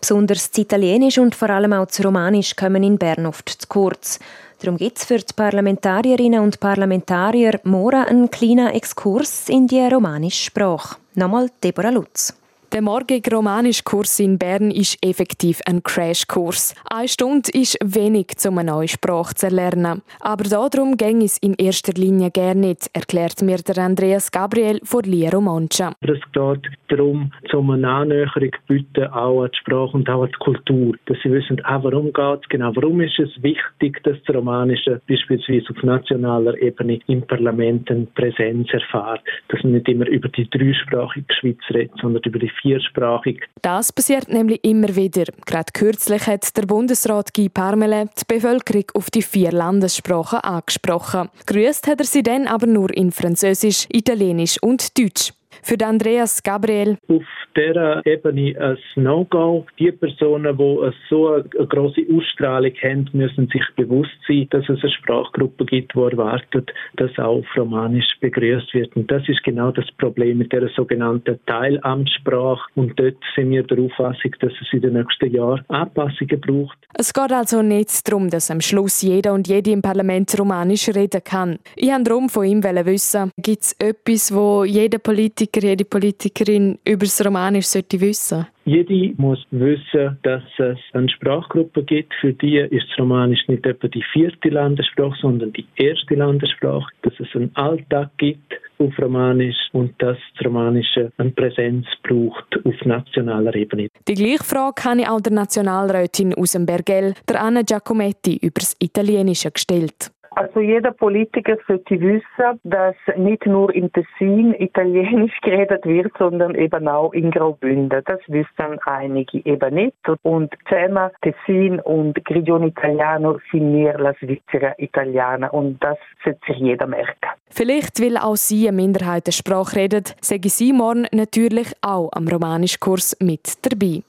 Besonders 0.00 0.50
das 0.50 0.58
Italienisch 0.58 1.18
und 1.18 1.34
vor 1.34 1.50
allem 1.50 1.72
auch 1.72 1.86
das 1.86 2.04
Romanisch 2.04 2.54
kommen 2.54 2.82
in 2.82 2.98
Bern 2.98 3.26
oft 3.26 3.48
zu 3.48 3.66
kurz. 3.68 4.18
Darum 4.60 4.76
gibt 4.76 4.98
es 4.98 5.04
für 5.04 5.18
die 5.18 5.32
Parlamentarierinnen 5.34 6.40
und 6.40 6.60
Parlamentarier 6.60 7.60
morgen 7.64 8.04
einen 8.04 8.30
kleinen 8.30 8.68
Exkurs 8.68 9.48
in 9.48 9.66
die 9.66 9.80
romanische 9.80 10.44
Sprache. 10.44 10.96
Nochmal 11.14 11.50
Deborah 11.62 11.90
Lutz. 11.90 12.34
Der 12.74 12.82
morgige 12.82 13.34
Romanischkurs 13.34 14.20
in 14.20 14.36
Bern 14.36 14.70
ist 14.70 14.98
effektiv 15.02 15.60
ein 15.66 15.82
Crashkurs. 15.82 16.74
Eine 16.84 17.08
Stunde 17.08 17.48
ist 17.54 17.78
wenig, 17.82 18.26
um 18.46 18.58
eine 18.58 18.72
neue 18.72 18.88
Sprache 18.88 19.34
zu 19.34 19.46
erlernen. 19.46 20.02
Aber 20.20 20.44
darum 20.44 20.98
ging 20.98 21.22
es 21.22 21.38
in 21.38 21.54
erster 21.54 21.94
Linie 21.94 22.30
gerne 22.30 22.60
nicht, 22.60 22.90
erklärt 22.92 23.40
mir 23.40 23.56
der 23.56 23.82
Andreas 23.82 24.30
Gabriel 24.30 24.80
von 24.84 25.02
Liero 25.04 25.40
Mancha. 25.40 25.94
Es 26.02 26.20
geht 26.32 26.68
darum, 26.88 27.32
um 27.54 27.70
eine 27.70 27.88
Annäherung 27.88 28.50
bieten, 28.66 29.06
auch 29.06 29.44
an 29.44 29.50
die 29.50 29.58
Sprache 29.60 29.96
und 29.96 30.10
auch 30.10 30.24
an 30.24 30.28
die 30.28 30.44
Kultur. 30.44 30.94
Dass 31.06 31.16
sie 31.22 31.32
wissen, 31.32 31.64
auch 31.64 31.84
warum 31.84 32.12
geht 32.12 32.40
es 32.42 32.48
genau, 32.50 32.76
warum 32.76 33.00
ist 33.00 33.18
es 33.18 33.30
wichtig, 33.42 34.02
dass 34.04 34.18
das 34.26 34.36
Romanische 34.36 35.00
beispielsweise 35.08 35.70
auf 35.70 35.82
nationaler 35.82 36.60
Ebene 36.60 37.00
im 37.06 37.22
Parlament 37.22 37.90
eine 37.90 38.06
Präsenz 38.14 38.68
erfährt. 38.74 39.22
Dass 39.48 39.62
man 39.62 39.72
nicht 39.72 39.88
immer 39.88 40.06
über 40.06 40.28
die 40.28 40.48
dreisprachige 40.50 41.32
Schweiz 41.32 41.60
redet, 41.70 41.92
sondern 41.98 42.22
über 42.24 42.38
die 42.38 42.57
viersprachig. 42.60 43.42
Das 43.62 43.92
passiert 43.92 44.28
nämlich 44.28 44.64
immer 44.64 44.94
wieder. 44.94 45.24
Gerade 45.46 45.72
kürzlich 45.72 46.26
hat 46.26 46.56
der 46.56 46.62
Bundesrat 46.62 47.34
Guy 47.34 47.48
Parmelin 47.48 48.10
die 48.18 48.24
Bevölkerung 48.26 48.84
auf 48.94 49.10
die 49.10 49.22
vier 49.22 49.52
Landessprachen 49.52 50.40
angesprochen. 50.40 51.28
Grüßt 51.46 51.86
hat 51.86 52.00
er 52.00 52.06
sie 52.06 52.22
dann 52.22 52.46
aber 52.46 52.66
nur 52.66 52.94
in 52.96 53.12
Französisch, 53.12 53.86
Italienisch 53.90 54.62
und 54.62 54.98
Deutsch. 54.98 55.32
Für 55.62 55.76
Andreas 55.84 56.42
Gabriel. 56.42 56.96
Auf 57.08 57.22
dieser 57.56 58.04
Ebene 58.06 58.54
ein 58.58 58.78
No-Go. 58.96 59.66
Die 59.78 59.90
Personen, 59.92 60.56
die 60.56 60.90
so 61.08 61.32
eine 61.32 61.44
große 61.66 62.02
Ausstrahlung 62.12 62.72
haben, 62.82 63.08
müssen 63.12 63.48
sich 63.48 63.64
bewusst 63.76 64.16
sein, 64.26 64.46
dass 64.50 64.68
es 64.68 64.82
eine 64.82 64.92
Sprachgruppe 64.92 65.64
gibt, 65.66 65.94
die 65.94 65.98
erwartet, 65.98 66.72
dass 66.96 67.10
auch 67.18 67.38
auf 67.38 67.46
Romanisch 67.56 68.08
begrüßt 68.20 68.72
wird. 68.74 68.94
Und 68.96 69.10
das 69.10 69.28
ist 69.28 69.42
genau 69.42 69.70
das 69.70 69.86
Problem 69.98 70.38
mit 70.38 70.52
der 70.52 70.68
sogenannten 70.68 71.38
Teilamtssprache. 71.46 72.62
Und 72.74 72.98
dort 72.98 73.16
sind 73.34 73.50
wir 73.50 73.62
der 73.62 73.78
Auffassung, 73.78 74.32
dass 74.40 74.52
es 74.60 74.72
in 74.72 74.82
den 74.82 74.94
nächsten 74.94 75.34
Jahren 75.34 75.64
Anpassungen 75.68 76.40
braucht. 76.40 76.78
Es 76.94 77.12
geht 77.12 77.32
also 77.32 77.62
nicht 77.62 78.08
darum, 78.08 78.30
dass 78.30 78.50
am 78.50 78.60
Schluss 78.60 79.02
jeder 79.02 79.32
und 79.32 79.48
jede 79.48 79.70
im 79.70 79.82
Parlament 79.82 80.38
Romanisch 80.38 80.88
reden 80.88 81.22
kann. 81.24 81.58
Ich 81.76 81.88
wollte 81.88 82.04
darum 82.04 82.28
von 82.28 82.44
ihm 82.44 82.62
wissen, 82.62 83.30
gibt 83.36 83.62
es 83.62 83.72
etwas, 83.78 84.34
wo 84.34 84.64
jeder 84.64 84.98
Politiker 84.98 85.47
Politiker, 85.48 85.66
jede 85.66 85.84
Politikerin 85.84 86.78
über 86.84 87.04
das 87.04 87.24
Romanisch 87.24 87.66
sollte 87.66 88.00
wissen? 88.00 88.46
Jede 88.64 89.14
muss 89.16 89.44
wissen, 89.50 90.18
dass 90.22 90.42
es 90.58 90.78
eine 90.92 91.08
Sprachgruppe 91.08 91.82
gibt. 91.84 92.12
Für 92.20 92.32
die 92.32 92.58
ist 92.58 92.86
das 92.90 92.98
Romanisch 92.98 93.46
nicht 93.48 93.64
etwa 93.64 93.88
die 93.88 94.04
vierte 94.12 94.50
Landessprache, 94.50 95.16
sondern 95.20 95.52
die 95.52 95.66
erste 95.76 96.14
Landessprache. 96.14 96.86
Dass 97.02 97.14
es 97.18 97.34
einen 97.34 97.54
Alltag 97.56 98.10
gibt, 98.18 98.52
auf 98.78 98.96
Romanisch 98.98 99.56
und 99.72 99.92
dass 100.00 100.18
das 100.36 100.46
Romanische 100.46 101.10
eine 101.16 101.30
Präsenz 101.30 101.86
braucht 102.02 102.46
auf 102.64 102.74
nationaler 102.84 103.54
Ebene. 103.54 103.88
Die 104.06 104.14
gleiche 104.14 104.44
Frage 104.44 104.84
habe 104.84 105.00
ich 105.00 105.08
auch 105.08 105.20
der 105.20 105.32
Nationalrätin 105.32 106.34
aus 106.34 106.52
dem 106.52 106.64
Bergell, 106.64 107.14
der 107.28 107.42
Anna 107.42 107.62
Giacometti, 107.62 108.36
über 108.36 108.60
das 108.60 108.76
Italienische 108.78 109.50
gestellt. 109.50 110.12
Also 110.30 110.60
jeder 110.60 110.92
Politiker 110.92 111.56
sollte 111.66 112.00
wissen, 112.00 112.60
dass 112.64 112.94
nicht 113.16 113.46
nur 113.46 113.74
im 113.74 113.90
Tessin 113.92 114.54
Italienisch 114.54 115.36
geredet 115.42 115.84
wird, 115.84 116.12
sondern 116.18 116.54
eben 116.54 116.88
auch 116.88 117.12
in 117.12 117.30
Graubünden. 117.30 118.02
Das 118.04 118.20
wissen 118.28 118.78
einige 118.86 119.44
eben 119.44 119.74
nicht. 119.74 119.96
Und 120.22 120.52
Thema 120.68 121.10
Tessin 121.22 121.80
und 121.80 122.24
Grigione 122.24 122.68
Italiano 122.68 123.38
sind 123.50 123.74
wir 123.74 123.98
la 123.98 124.14
Svizzera 124.14 124.74
Italiana 124.78 125.48
und 125.48 125.82
das 125.82 125.98
sollte 126.24 126.40
sich 126.46 126.58
jeder 126.58 126.86
merken. 126.86 127.30
Vielleicht, 127.50 128.00
weil 128.00 128.16
auch 128.16 128.36
sie 128.36 128.68
eine 128.68 128.76
Minderheitensprache 128.76 129.76
redet, 129.76 130.14
sage 130.20 130.48
sie 130.48 130.72
morgen 130.72 131.06
natürlich 131.12 131.72
auch 131.82 132.10
am 132.12 132.28
Romanischkurs 132.28 133.16
mit 133.20 133.54
dabei. 133.62 134.02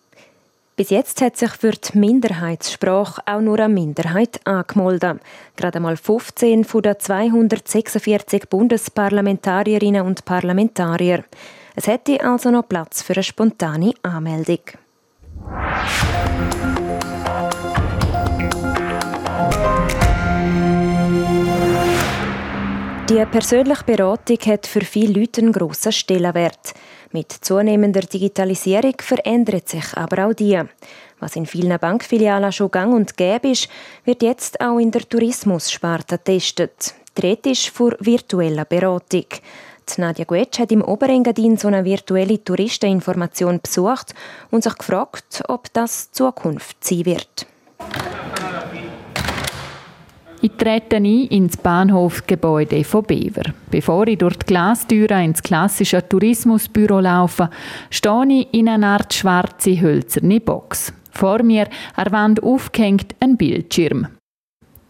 Bis 0.80 0.92
jetzt 0.92 1.20
hat 1.20 1.36
sich 1.36 1.52
für 1.52 1.72
die 1.72 1.98
Minderheitssprache 1.98 3.22
auch 3.26 3.42
nur 3.42 3.60
eine 3.60 3.68
Minderheit 3.68 4.39
angemeldet. 4.46 5.20
Gerade 5.58 5.76
einmal 5.76 5.98
15 5.98 6.63
von 6.63 6.82
den 6.82 6.98
246 6.98 8.48
Bundesparlamentarierinnen 8.50 10.06
und 10.06 10.24
Parlamentarier. 10.24 11.26
Es 11.76 11.88
hätte 11.88 12.24
also 12.24 12.50
noch 12.50 12.70
Platz 12.70 13.02
für 13.02 13.12
eine 13.12 13.24
spontane 13.24 13.94
Anmeldung. 14.04 14.60
Die 23.10 23.26
persönliche 23.26 23.84
Beratung 23.84 24.38
hat 24.46 24.65
für 24.65 24.82
viele 24.86 25.20
Leute 25.20 25.42
einen 25.42 25.52
grossen 25.52 25.92
Stellenwert. 25.92 26.74
Mit 27.12 27.32
zunehmender 27.32 28.02
Digitalisierung 28.02 28.93
verändert 29.00 29.67
sich 29.67 29.98
aber 29.98 30.28
auch 30.28 30.34
die. 30.34 30.62
Was 31.19 31.36
in 31.36 31.48
vielen 31.48 31.80
Bankfilialen 31.80 32.52
schon 32.52 32.69
gang 32.69 32.93
und 32.93 33.17
gäbe 33.17 33.50
ist, 33.50 33.67
wird 34.06 34.22
jetzt 34.22 34.62
auch 34.62 34.78
in 34.78 34.91
der 34.91 35.10
Tourismussparte 35.10 36.17
getestet. 36.17 36.93
Die 37.17 37.22
Rede 37.22 37.50
ist 37.50 37.69
für 37.69 37.98
virtuelle 38.00 38.63
Beratung. 38.63 39.26
Die 39.89 40.02
Nadja 40.02 40.24
Guetsch 40.24 40.60
hat 40.60 40.72
im 40.72 40.84
Oberengadin 40.84 41.58
so 41.58 41.67
eine 41.67 41.84
virtuelle 41.84 42.43
Touristeninformation 42.43 43.60
besucht 43.60 44.13
und 44.52 44.63
sich 44.63 44.78
gefragt, 44.78 45.41
ob 45.48 45.74
das 45.74 46.12
Zukunft 46.12 46.84
sein 46.84 47.06
wird. 47.06 47.48
Ich 50.41 50.52
trete 50.52 50.95
ein 50.95 51.06
ins 51.06 51.58
Bahnhofsgebäude 51.58 52.86
von 52.86 53.04
Bever. 53.04 53.54
Bevor 53.69 54.08
ich 54.08 54.19
durch 54.19 54.38
die 54.38 54.45
Glastüre 54.45 55.21
ins 55.21 55.43
klassische 55.43 56.08
Tourismusbüro 56.08 57.02
laufe, 57.02 57.49
stehe 57.89 58.25
ich 58.30 58.54
in 58.54 58.69
einer 58.69 58.88
Art 58.88 59.13
schwarze 59.13 59.82
hölzerne 59.82 60.39
Box. 60.39 60.93
Vor 61.12 61.43
mir 61.43 61.67
an 61.95 62.04
der 62.06 62.13
Wand 62.13 62.41
aufgehängt 62.41 63.15
ein 63.19 63.36
Bildschirm. 63.36 64.08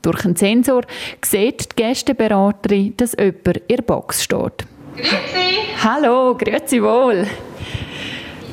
Durch 0.04 0.24
einen 0.24 0.36
Sensor 0.36 0.84
sieht 1.26 1.72
die 1.72 1.84
Gästeberaterin, 1.84 2.96
dass 2.98 3.18
jemand 3.18 3.48
in 3.48 3.76
der 3.76 3.82
Box 3.82 4.24
steht. 4.24 4.66
Grüezi! 4.96 5.62
Hallo, 5.84 6.36
grüezi 6.36 6.82
wohl! 6.84 7.26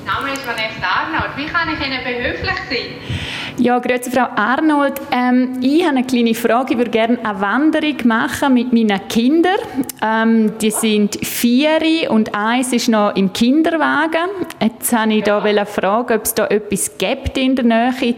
Mein 0.06 0.14
Name 0.14 0.32
ist 0.32 0.46
Vanessa 0.46 0.86
Arnold. 0.86 1.36
Wie 1.36 1.46
kann 1.46 1.68
ich 1.68 1.86
Ihnen 1.86 2.02
behilflich 2.02 2.56
sein? 2.70 3.35
Ja, 3.58 3.78
grüezi 3.78 4.10
Frau 4.10 4.26
Arnold. 4.36 5.00
Ähm, 5.10 5.60
ich 5.62 5.82
habe 5.82 5.96
eine 5.96 6.06
kleine 6.06 6.34
Frage. 6.34 6.72
Ich 6.72 6.78
würde 6.78 6.90
gerne 6.90 7.18
eine 7.24 7.40
Wanderung 7.40 7.96
machen 8.04 8.52
mit 8.52 8.70
meinen 8.72 9.08
Kindern. 9.08 9.56
Ähm, 10.02 10.58
die 10.58 10.70
sind 10.70 11.16
vier 11.24 12.10
und 12.10 12.34
eins 12.34 12.74
ist 12.74 12.88
noch 12.88 13.16
im 13.16 13.32
Kinderwagen. 13.32 14.28
Jetzt 14.60 14.92
wollte 14.92 15.14
ich 15.14 15.24
da 15.24 15.46
ja. 15.46 15.64
fragen, 15.64 16.14
ob 16.14 16.24
es 16.24 16.34
da 16.34 16.46
etwas 16.48 16.98
gibt 16.98 17.38
in 17.38 17.56
der 17.56 17.64
Nähe, 17.64 18.14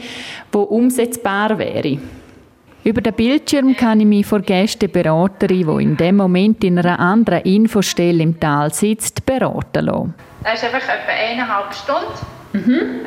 wo 0.51 0.63
umsetzbar 0.63 1.57
wäre. 1.57 1.99
Über 2.83 3.01
den 3.01 3.13
Bildschirm 3.13 3.77
kann 3.77 4.01
ich 4.01 4.07
mich 4.07 4.27
vor 4.27 4.41
Gästeberaterin, 4.41 5.67
die 5.67 5.83
in 5.83 5.97
dem 5.97 6.17
Moment 6.17 6.65
in 6.65 6.81
einer 6.81 6.99
anderen 6.99 7.43
Infostelle 7.43 8.23
im 8.23 8.41
Tal 8.41 8.73
sitzt, 8.73 9.25
beraten 9.25 9.85
lassen. 9.87 10.15
Das 10.43 10.55
ist 10.55 10.65
einfach 10.65 10.89
etwa 10.89 11.13
eineinhalb 11.13 11.75
Stunden. 11.75 12.27
Mhm. 12.55 13.07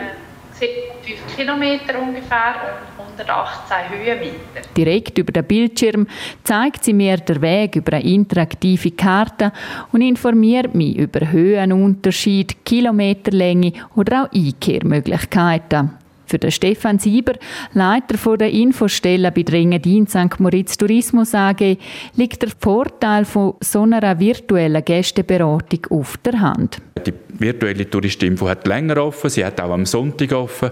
Äh, 0.62 0.92
5 1.04 1.36
Kilometer 1.36 2.00
ungefähr 2.00 2.56
und 2.98 3.18
118 3.18 3.90
Höhenmeter. 3.90 4.68
Direkt 4.78 5.18
über 5.18 5.32
den 5.32 5.46
Bildschirm 5.46 6.08
zeigt 6.44 6.84
sie 6.84 6.94
mir 6.94 7.18
den 7.18 7.42
Weg 7.42 7.76
über 7.76 7.94
eine 7.94 8.06
interaktive 8.06 8.92
Karte 8.92 9.52
und 9.92 10.02
informiert 10.02 10.76
mich 10.76 10.98
über 10.98 11.32
Höhenunterschied, 11.32 12.64
Kilometerlänge 12.64 13.74
oder 13.96 14.24
auch 14.24 14.32
Einkehrmöglichkeiten. 14.32 16.01
Für 16.32 16.40
den 16.40 16.52
Stefan 16.52 16.98
Sieber, 16.98 17.34
Leiter 17.74 18.18
von 18.18 18.38
der 18.38 18.52
Infostelle 18.52 19.34
bei 19.34 19.44
Drengendin 19.44 20.08
St. 20.08 20.40
Moritz 20.40 20.78
Tourismus 20.78 21.36
AG, 21.36 21.76
liegt 22.16 22.42
der 22.42 22.52
Vorteil 22.58 23.26
von 23.26 23.56
so 23.60 23.82
einer 23.82 24.18
virtuellen 24.18 24.86
Gästeberatung 24.86 25.88
auf 25.90 26.16
der 26.20 26.40
Hand. 26.40 26.78
Die 27.06 27.12
virtuelle 27.38 27.90
Touristinfo 27.90 28.48
hat 28.48 28.66
länger 28.66 28.96
offen, 29.04 29.30
sie 29.30 29.44
hat 29.44 29.60
auch 29.60 29.72
am 29.72 29.86
Sonntag 29.86 30.32
offen 30.32 30.70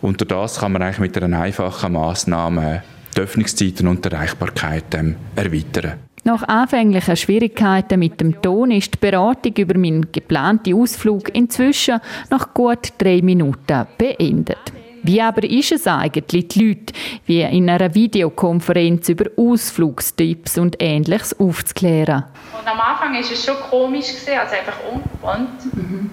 und 0.00 0.18
durch 0.18 0.28
das 0.28 0.60
kann 0.60 0.72
man 0.72 0.80
eigentlich 0.80 1.00
mit 1.00 1.22
einer 1.22 1.42
einfachen 1.42 1.92
Massnahme 1.92 2.82
die 3.14 3.20
Öffnungszeiten 3.20 3.86
und 3.88 4.02
die 4.02 4.10
Erreichbarkeit 4.10 4.94
ähm, 4.94 5.16
erweitern. 5.36 5.98
Nach 6.24 6.42
anfänglichen 6.44 7.16
Schwierigkeiten 7.16 7.98
mit 7.98 8.18
dem 8.18 8.40
Ton 8.40 8.70
ist 8.70 8.94
die 8.94 8.98
Beratung 8.98 9.52
über 9.58 9.76
meinen 9.76 10.10
geplanten 10.10 10.72
Ausflug 10.72 11.34
inzwischen 11.34 12.00
nach 12.30 12.54
gut 12.54 12.94
drei 12.96 13.20
Minuten 13.20 13.86
beendet. 13.98 14.72
Wie 15.02 15.20
aber 15.20 15.42
ist 15.42 15.72
es 15.72 15.86
eigentlich, 15.86 16.48
die 16.48 16.68
Leute 16.68 16.94
wie 17.26 17.42
in 17.42 17.68
einer 17.68 17.92
Videokonferenz 17.94 19.08
über 19.08 19.24
Ausflugstipps 19.36 20.58
und 20.58 20.76
Ähnliches 20.80 21.38
aufzuklären? 21.38 22.24
Und 22.58 22.68
am 22.68 22.80
Anfang 22.80 23.12
war 23.12 23.20
es 23.20 23.44
schon 23.44 23.56
komisch, 23.68 24.06
also 24.28 24.54
einfach 24.54 24.78
ungewohnt. 24.92 25.74
Mhm. 25.74 26.10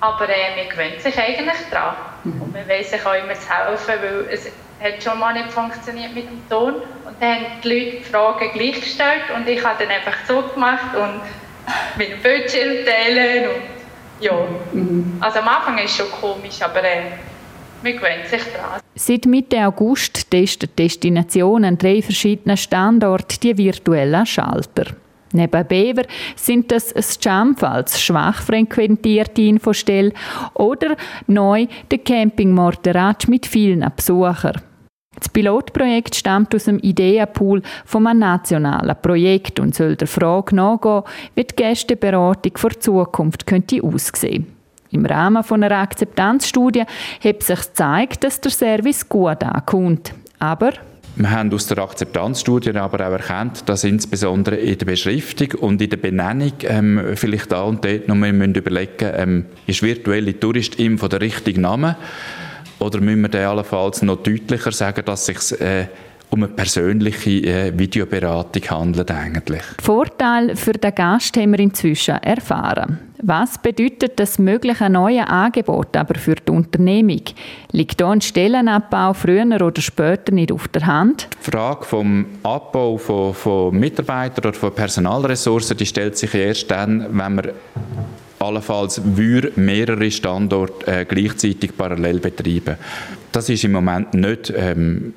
Aber 0.00 0.28
äh, 0.28 0.56
man 0.56 0.68
gewöhnt 0.68 1.00
sich 1.00 1.18
eigentlich 1.18 1.56
daran. 1.70 1.96
Mhm. 2.24 2.42
Und 2.42 2.52
man 2.52 2.68
weiß 2.68 2.90
sich 2.90 3.06
auch 3.06 3.14
immer 3.14 3.32
zu 3.34 3.48
helfen, 3.48 3.94
weil 4.02 4.26
es 4.30 4.46
hat 4.80 5.02
schon 5.02 5.18
mal 5.18 5.32
nicht 5.32 5.50
funktioniert 5.50 6.14
mit 6.14 6.28
dem 6.28 6.46
Ton. 6.50 6.74
Und 6.74 7.16
dann 7.18 7.36
haben 7.36 7.46
die 7.64 7.68
Leute 7.68 7.96
die 7.96 8.04
Fragen 8.04 8.50
gleich 8.52 8.80
gestellt 8.80 9.24
und 9.34 9.48
ich 9.48 9.64
habe 9.64 9.82
dann 9.82 9.90
einfach 9.90 10.16
so 10.28 10.42
gemacht 10.42 10.94
und 10.94 11.22
mit 11.96 12.10
dem 12.10 12.22
Bildschirm 12.22 12.84
teilen. 12.84 13.48
Und, 13.48 13.62
ja. 14.20 14.32
Mhm. 14.72 15.16
Also 15.20 15.38
am 15.38 15.48
Anfang 15.48 15.78
ist 15.78 15.92
es 15.92 15.96
schon 15.96 16.10
komisch, 16.20 16.60
aber 16.60 16.84
äh, 16.84 17.00
Seit 18.94 19.26
Mitte 19.26 19.66
August 19.66 20.30
testen 20.30 20.70
Destinationen 20.78 21.64
an 21.64 21.78
drei 21.78 22.02
verschiedenen 22.02 22.56
Standorten 22.56 23.38
die 23.42 23.56
virtuellen 23.56 24.26
Schalter. 24.26 24.86
Neben 25.32 25.66
Bever 25.66 26.04
sind 26.34 26.72
das 26.72 26.94
Jump 27.20 27.62
als 27.62 28.00
schwach 28.00 28.40
frequentierte 28.42 29.42
Infostelle 29.42 30.12
oder 30.54 30.96
neu 31.26 31.66
der 31.90 31.98
Camping 31.98 32.52
Morteratsch 32.52 33.28
mit 33.28 33.46
vielen 33.46 33.84
Besuchern. 33.94 34.62
Das 35.18 35.28
Pilotprojekt 35.28 36.14
stammt 36.14 36.54
aus 36.54 36.64
dem 36.64 36.78
Ideenpool 36.78 37.62
vom 37.84 38.04
nationalen 38.04 38.96
Projekt 39.00 39.60
und 39.60 39.74
soll 39.74 39.96
der 39.96 40.08
Frage 40.08 40.54
nachgehen, 40.54 41.02
wie 41.34 41.44
die 41.44 41.56
Gästeberatung 41.56 42.56
für 42.56 42.68
die 42.68 42.78
Zukunft 42.78 43.46
könnte 43.46 43.82
aussehen 43.82 44.55
im 44.90 45.06
Rahmen 45.06 45.42
von 45.42 45.62
einer 45.62 45.78
Akzeptanzstudie 45.78 46.84
hat 47.22 47.42
sich 47.42 47.60
gezeigt, 47.60 48.24
dass 48.24 48.40
der 48.40 48.50
Service 48.50 49.08
gut 49.08 49.42
ankommt. 49.42 50.14
Aber 50.38 50.72
wir 51.18 51.30
haben 51.30 51.50
aus 51.54 51.66
der 51.66 51.78
Akzeptanzstudie 51.78 52.76
aber 52.76 53.06
auch 53.06 53.12
erkannt, 53.12 53.66
dass 53.66 53.84
insbesondere 53.84 54.56
in 54.56 54.76
der 54.76 54.84
Beschriftung 54.84 55.48
und 55.60 55.80
in 55.80 55.88
der 55.88 55.96
Benennung 55.96 56.52
ähm, 56.64 57.00
vielleicht 57.14 57.52
da 57.52 57.62
und 57.62 57.82
dort 57.82 58.06
noch 58.06 58.16
mal 58.16 58.30
überlegen 58.30 59.12
ähm, 59.14 59.44
ist 59.66 59.82
virtuelle 59.82 60.38
Touristinfo 60.38 61.08
der 61.08 61.22
richtige 61.22 61.58
Name? 61.58 61.96
Oder 62.78 63.00
müssen 63.00 63.22
wir 63.22 63.30
dann 63.30 63.46
allenfalls 63.46 64.02
noch 64.02 64.22
deutlicher 64.22 64.72
sagen, 64.72 65.06
dass 65.06 65.26
es 65.26 65.48
sich 65.48 65.60
äh, 65.62 65.86
um 66.30 66.42
eine 66.42 66.52
persönliche 66.52 67.30
äh, 67.30 67.78
Videoberatung 67.78 68.62
handelt 68.70 69.10
eigentlich. 69.10 69.62
Vorteil 69.80 70.56
für 70.56 70.72
den 70.72 70.94
Gast 70.94 71.36
haben 71.36 71.52
wir 71.52 71.60
inzwischen 71.60 72.16
erfahren. 72.16 72.98
Was 73.22 73.58
bedeutet 73.58 74.20
das 74.20 74.38
mögliche 74.38 74.90
neue 74.90 75.26
Angebot 75.26 75.96
aber 75.96 76.18
für 76.18 76.34
die 76.34 76.50
Unternehmung? 76.50 77.22
Liegt 77.72 78.00
da 78.00 78.10
ein 78.10 78.20
Stellenabbau 78.20 79.14
früher 79.14 79.46
oder 79.46 79.80
später 79.80 80.32
nicht 80.32 80.52
auf 80.52 80.68
der 80.68 80.86
Hand? 80.86 81.28
Die 81.40 81.50
Frage 81.50 81.84
vom 81.84 82.26
Abbau 82.42 82.98
von, 82.98 83.32
von 83.32 83.74
Mitarbeitern 83.74 84.46
oder 84.46 84.58
von 84.58 84.74
Personalressourcen, 84.74 85.76
die 85.76 85.86
stellt 85.86 86.18
sich 86.18 86.34
erst 86.34 86.70
dann, 86.70 87.06
wenn 87.10 87.34
man 87.34 87.48
allenfalls 88.38 89.00
mehrere 89.56 90.10
Standorte 90.10 90.86
äh, 90.86 91.04
gleichzeitig 91.06 91.76
parallel 91.76 92.20
betreiben. 92.20 92.76
Das 93.32 93.48
ist 93.48 93.64
im 93.64 93.72
Moment 93.72 94.12
nicht 94.12 94.52
ähm, 94.54 95.14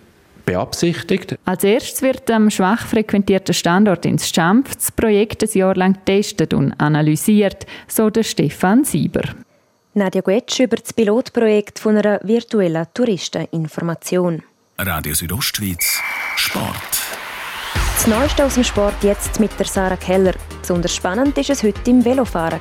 beabsichtigt. 0.50 1.38
Als 1.46 1.64
erstes 1.64 2.02
wird 2.02 2.30
am 2.32 2.50
schwach 2.50 2.88
frequentierten 2.88 3.54
Standort 3.54 4.06
ins 4.06 4.30
Schampf 4.30 4.76
das 4.76 4.92
Projekt 4.92 5.44
ein 5.44 5.50
Jahr 5.54 5.76
lang 5.76 5.94
getestet 5.94 6.54
und 6.54 6.74
analysiert, 6.74 7.68
so 7.88 8.10
der 8.10 8.24
Stefan 8.24 8.84
Sieber. 8.84 9.22
Nadja 9.94 10.22
Guetsch 10.22 10.60
über 10.60 10.78
das 10.78 10.94
Pilotprojekt 10.94 11.78
von 11.78 11.98
einer 11.98 12.20
virtuellen 12.24 12.88
Touristeninformation. 12.94 14.42
Radio 14.80 15.14
Südostschweiz, 15.14 16.02
Sport. 16.36 16.74
Das 17.94 18.08
Neueste 18.08 18.46
aus 18.46 18.56
dem 18.56 18.64
Sport 18.64 18.96
jetzt 19.04 19.40
mit 19.40 19.52
der 19.60 19.66
Sarah 19.68 19.98
Keller. 19.98 20.34
Besonders 20.62 20.96
spannend 20.96 21.36
war 21.36 21.50
es 21.50 21.64
heute 21.64 21.92
im 21.92 22.04
Velofahren. 22.04 22.60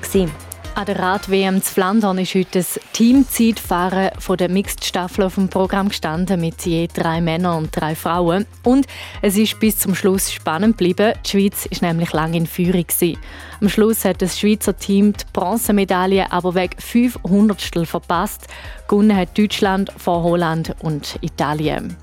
An 0.78 0.86
der 0.86 1.00
Rad-WM 1.00 1.60
zu 1.60 1.74
Flandern 1.74 2.18
ist 2.18 2.36
heute 2.36 2.60
das 2.60 2.78
Teamzeitfahren 2.92 4.12
der 4.38 4.48
Mixed-Staffel 4.48 5.24
auf 5.24 5.34
dem 5.34 5.48
Programm 5.48 5.88
gestanden 5.88 6.40
mit 6.40 6.64
je 6.66 6.86
drei 6.86 7.20
Männern 7.20 7.64
und 7.64 7.70
drei 7.72 7.96
Frauen. 7.96 8.46
Und 8.62 8.86
es 9.20 9.36
ist 9.36 9.58
bis 9.58 9.76
zum 9.76 9.96
Schluss 9.96 10.30
spannend 10.30 10.78
geblieben. 10.78 11.14
Die 11.26 11.30
Schweiz 11.30 11.66
ist 11.66 11.82
nämlich 11.82 12.12
lange 12.12 12.36
in 12.36 12.46
Führung. 12.46 12.86
Gewesen. 12.86 13.18
Am 13.60 13.68
Schluss 13.68 14.04
hat 14.04 14.22
das 14.22 14.38
Schweizer 14.38 14.76
Team 14.76 15.14
die 15.14 15.24
Bronzemedaille 15.32 16.30
aber 16.30 16.54
wegen 16.54 16.78
500 16.78 17.60
verpasst. 17.84 18.46
Gewonnen 18.86 19.16
hat 19.16 19.36
Deutschland 19.36 19.92
vor 19.96 20.22
Holland 20.22 20.76
und 20.78 21.18
Italien. 21.22 21.96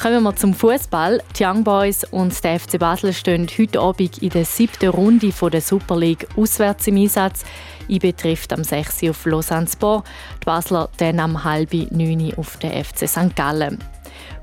Kommen 0.00 0.24
wir 0.24 0.34
zum 0.34 0.52
Fußball. 0.52 1.22
Die 1.38 1.44
Young 1.44 1.62
Boys 1.62 2.04
und 2.04 2.42
der 2.42 2.58
FC 2.58 2.78
Basel 2.78 3.12
stehen 3.12 3.46
heute 3.56 3.80
Abend 3.80 4.18
in 4.18 4.30
der 4.30 4.44
siebten 4.44 4.88
Runde 4.88 5.30
der 5.30 5.60
Super 5.60 5.96
League 5.96 6.26
auswärts 6.36 6.88
im 6.88 6.96
Einsatz. 6.96 7.44
IB 7.88 8.12
trifft 8.12 8.52
am 8.52 8.64
6. 8.64 9.04
auf 9.10 9.24
Lausanne 9.26 9.66
Sport, 9.68 10.06
die 10.40 10.44
Basler 10.46 10.88
dann 10.98 11.20
am 11.20 11.44
halben 11.44 11.88
9. 11.90 12.34
auf 12.36 12.56
den 12.58 12.84
FC 12.84 13.08
St. 13.08 13.34
Gallen. 13.36 13.78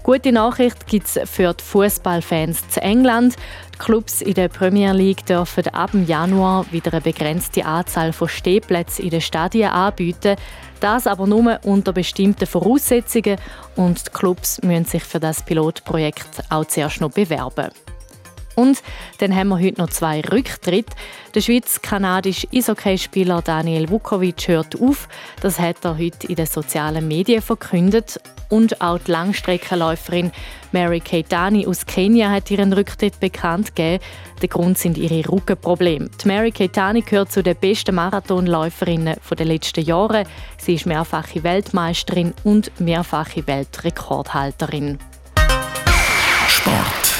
Gute 0.04 0.32
Nachricht 0.32 0.88
gibt 0.88 1.06
es 1.06 1.30
für 1.30 1.54
die 1.54 1.64
Fußballfans 1.64 2.70
zu 2.70 2.82
England. 2.82 3.36
Die 3.76 3.78
Clubs 3.78 4.22
in 4.22 4.34
der 4.34 4.48
Premier 4.48 4.94
League 4.94 5.26
dürfen 5.28 5.68
ab 5.68 5.92
Januar 5.94 6.66
wieder 6.72 6.92
eine 6.92 7.02
begrenzte 7.02 7.64
Anzahl 7.66 8.12
von 8.12 8.28
Stehplätzen 8.28 9.06
in 9.06 9.12
den 9.12 9.22
Stadien 9.22 9.70
anbieten. 9.70 10.38
Das 10.80 11.06
aber 11.06 11.28
nur 11.28 11.60
unter 11.64 11.94
bestimmten 11.94 12.48
Voraussetzungen 12.48 13.38
und 13.76 14.08
die 14.08 14.12
Clubs 14.12 14.60
müssen 14.64 14.86
sich 14.86 15.04
für 15.04 15.20
das 15.20 15.44
Pilotprojekt 15.44 16.46
auch 16.50 16.66
zuerst 16.66 17.00
noch 17.00 17.12
bewerben. 17.12 17.70
Und 18.62 18.84
dann 19.18 19.36
haben 19.36 19.48
wir 19.48 19.60
heute 19.60 19.82
noch 19.82 19.90
zwei 19.90 20.22
Rücktritte. 20.22 20.96
Der 21.34 21.42
schweiz-kanadische 21.42 22.48
Eishockeyspieler 22.54 23.42
Daniel 23.42 23.90
Vukovic 23.90 24.48
hört 24.48 24.80
auf. 24.80 25.08
Das 25.42 25.60
hat 25.60 25.84
er 25.84 25.98
heute 25.98 26.28
in 26.28 26.36
den 26.36 26.46
sozialen 26.46 27.08
Medien 27.08 27.42
verkündet. 27.42 28.22
Und 28.50 28.80
auch 28.80 29.00
die 29.00 29.12
Langstreckenläuferin 29.12 30.32
Mary 30.72 31.00
Keitani 31.00 31.66
aus 31.66 31.88
Kenia 31.88 32.30
hat 32.30 32.52
ihren 32.52 32.72
Rücktritt 32.72 33.20
bekannt 33.20 33.76
gegeben. 33.76 34.04
Der 34.42 34.50
Grund 34.50 34.78
sind 34.78 34.98
ihre 34.98 35.28
Rückenprobleme. 35.28 36.10
Die 36.24 36.28
Mary 36.28 36.52
Keitani 36.52 37.02
gehört 37.02 37.32
zu 37.32 37.42
den 37.42 37.56
besten 37.56 37.96
Marathonläuferinnen 37.96 39.16
der 39.38 39.46
letzten 39.46 39.84
Jahre. 39.84 40.26
Sie 40.58 40.76
ist 40.76 40.86
mehrfache 40.86 41.44
Weltmeisterin 41.44 42.36
und 42.44 42.80
mehrfache 42.80 43.48
Weltrekordhalterin. 43.48 45.00
Sport. 46.48 47.11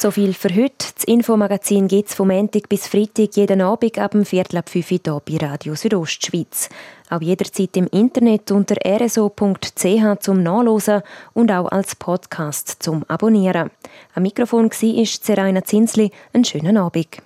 So 0.00 0.12
viel 0.12 0.32
für 0.32 0.54
heute. 0.54 0.86
Das 0.94 1.02
Infomagazin 1.06 1.88
gibt 1.88 2.10
es 2.10 2.14
vom 2.14 2.28
Montag 2.28 2.68
bis 2.68 2.86
Freitag 2.86 3.34
jeden 3.34 3.60
Abend 3.60 3.98
ab 3.98 4.12
dem 4.12 4.24
Viertel 4.24 4.58
ab 4.58 4.68
5 4.68 4.92
Uhr 4.92 4.98
hier 5.26 5.40
bei 5.40 5.44
Radio 5.44 5.74
Südostschweiz. 5.74 6.68
Auch 7.10 7.20
jederzeit 7.20 7.76
im 7.76 7.88
Internet 7.88 8.52
unter 8.52 8.76
rso.ch 8.76 10.20
zum 10.20 10.42
Nachlesen 10.44 11.02
und 11.34 11.50
auch 11.50 11.72
als 11.72 11.96
Podcast 11.96 12.76
zum 12.78 13.02
Abonnieren. 13.08 13.72
Am 14.14 14.22
Mikrofon 14.22 14.70
war 14.70 15.04
Seraina 15.04 15.64
Zinsli. 15.64 16.12
Einen 16.32 16.44
schönen 16.44 16.76
Abend. 16.76 17.20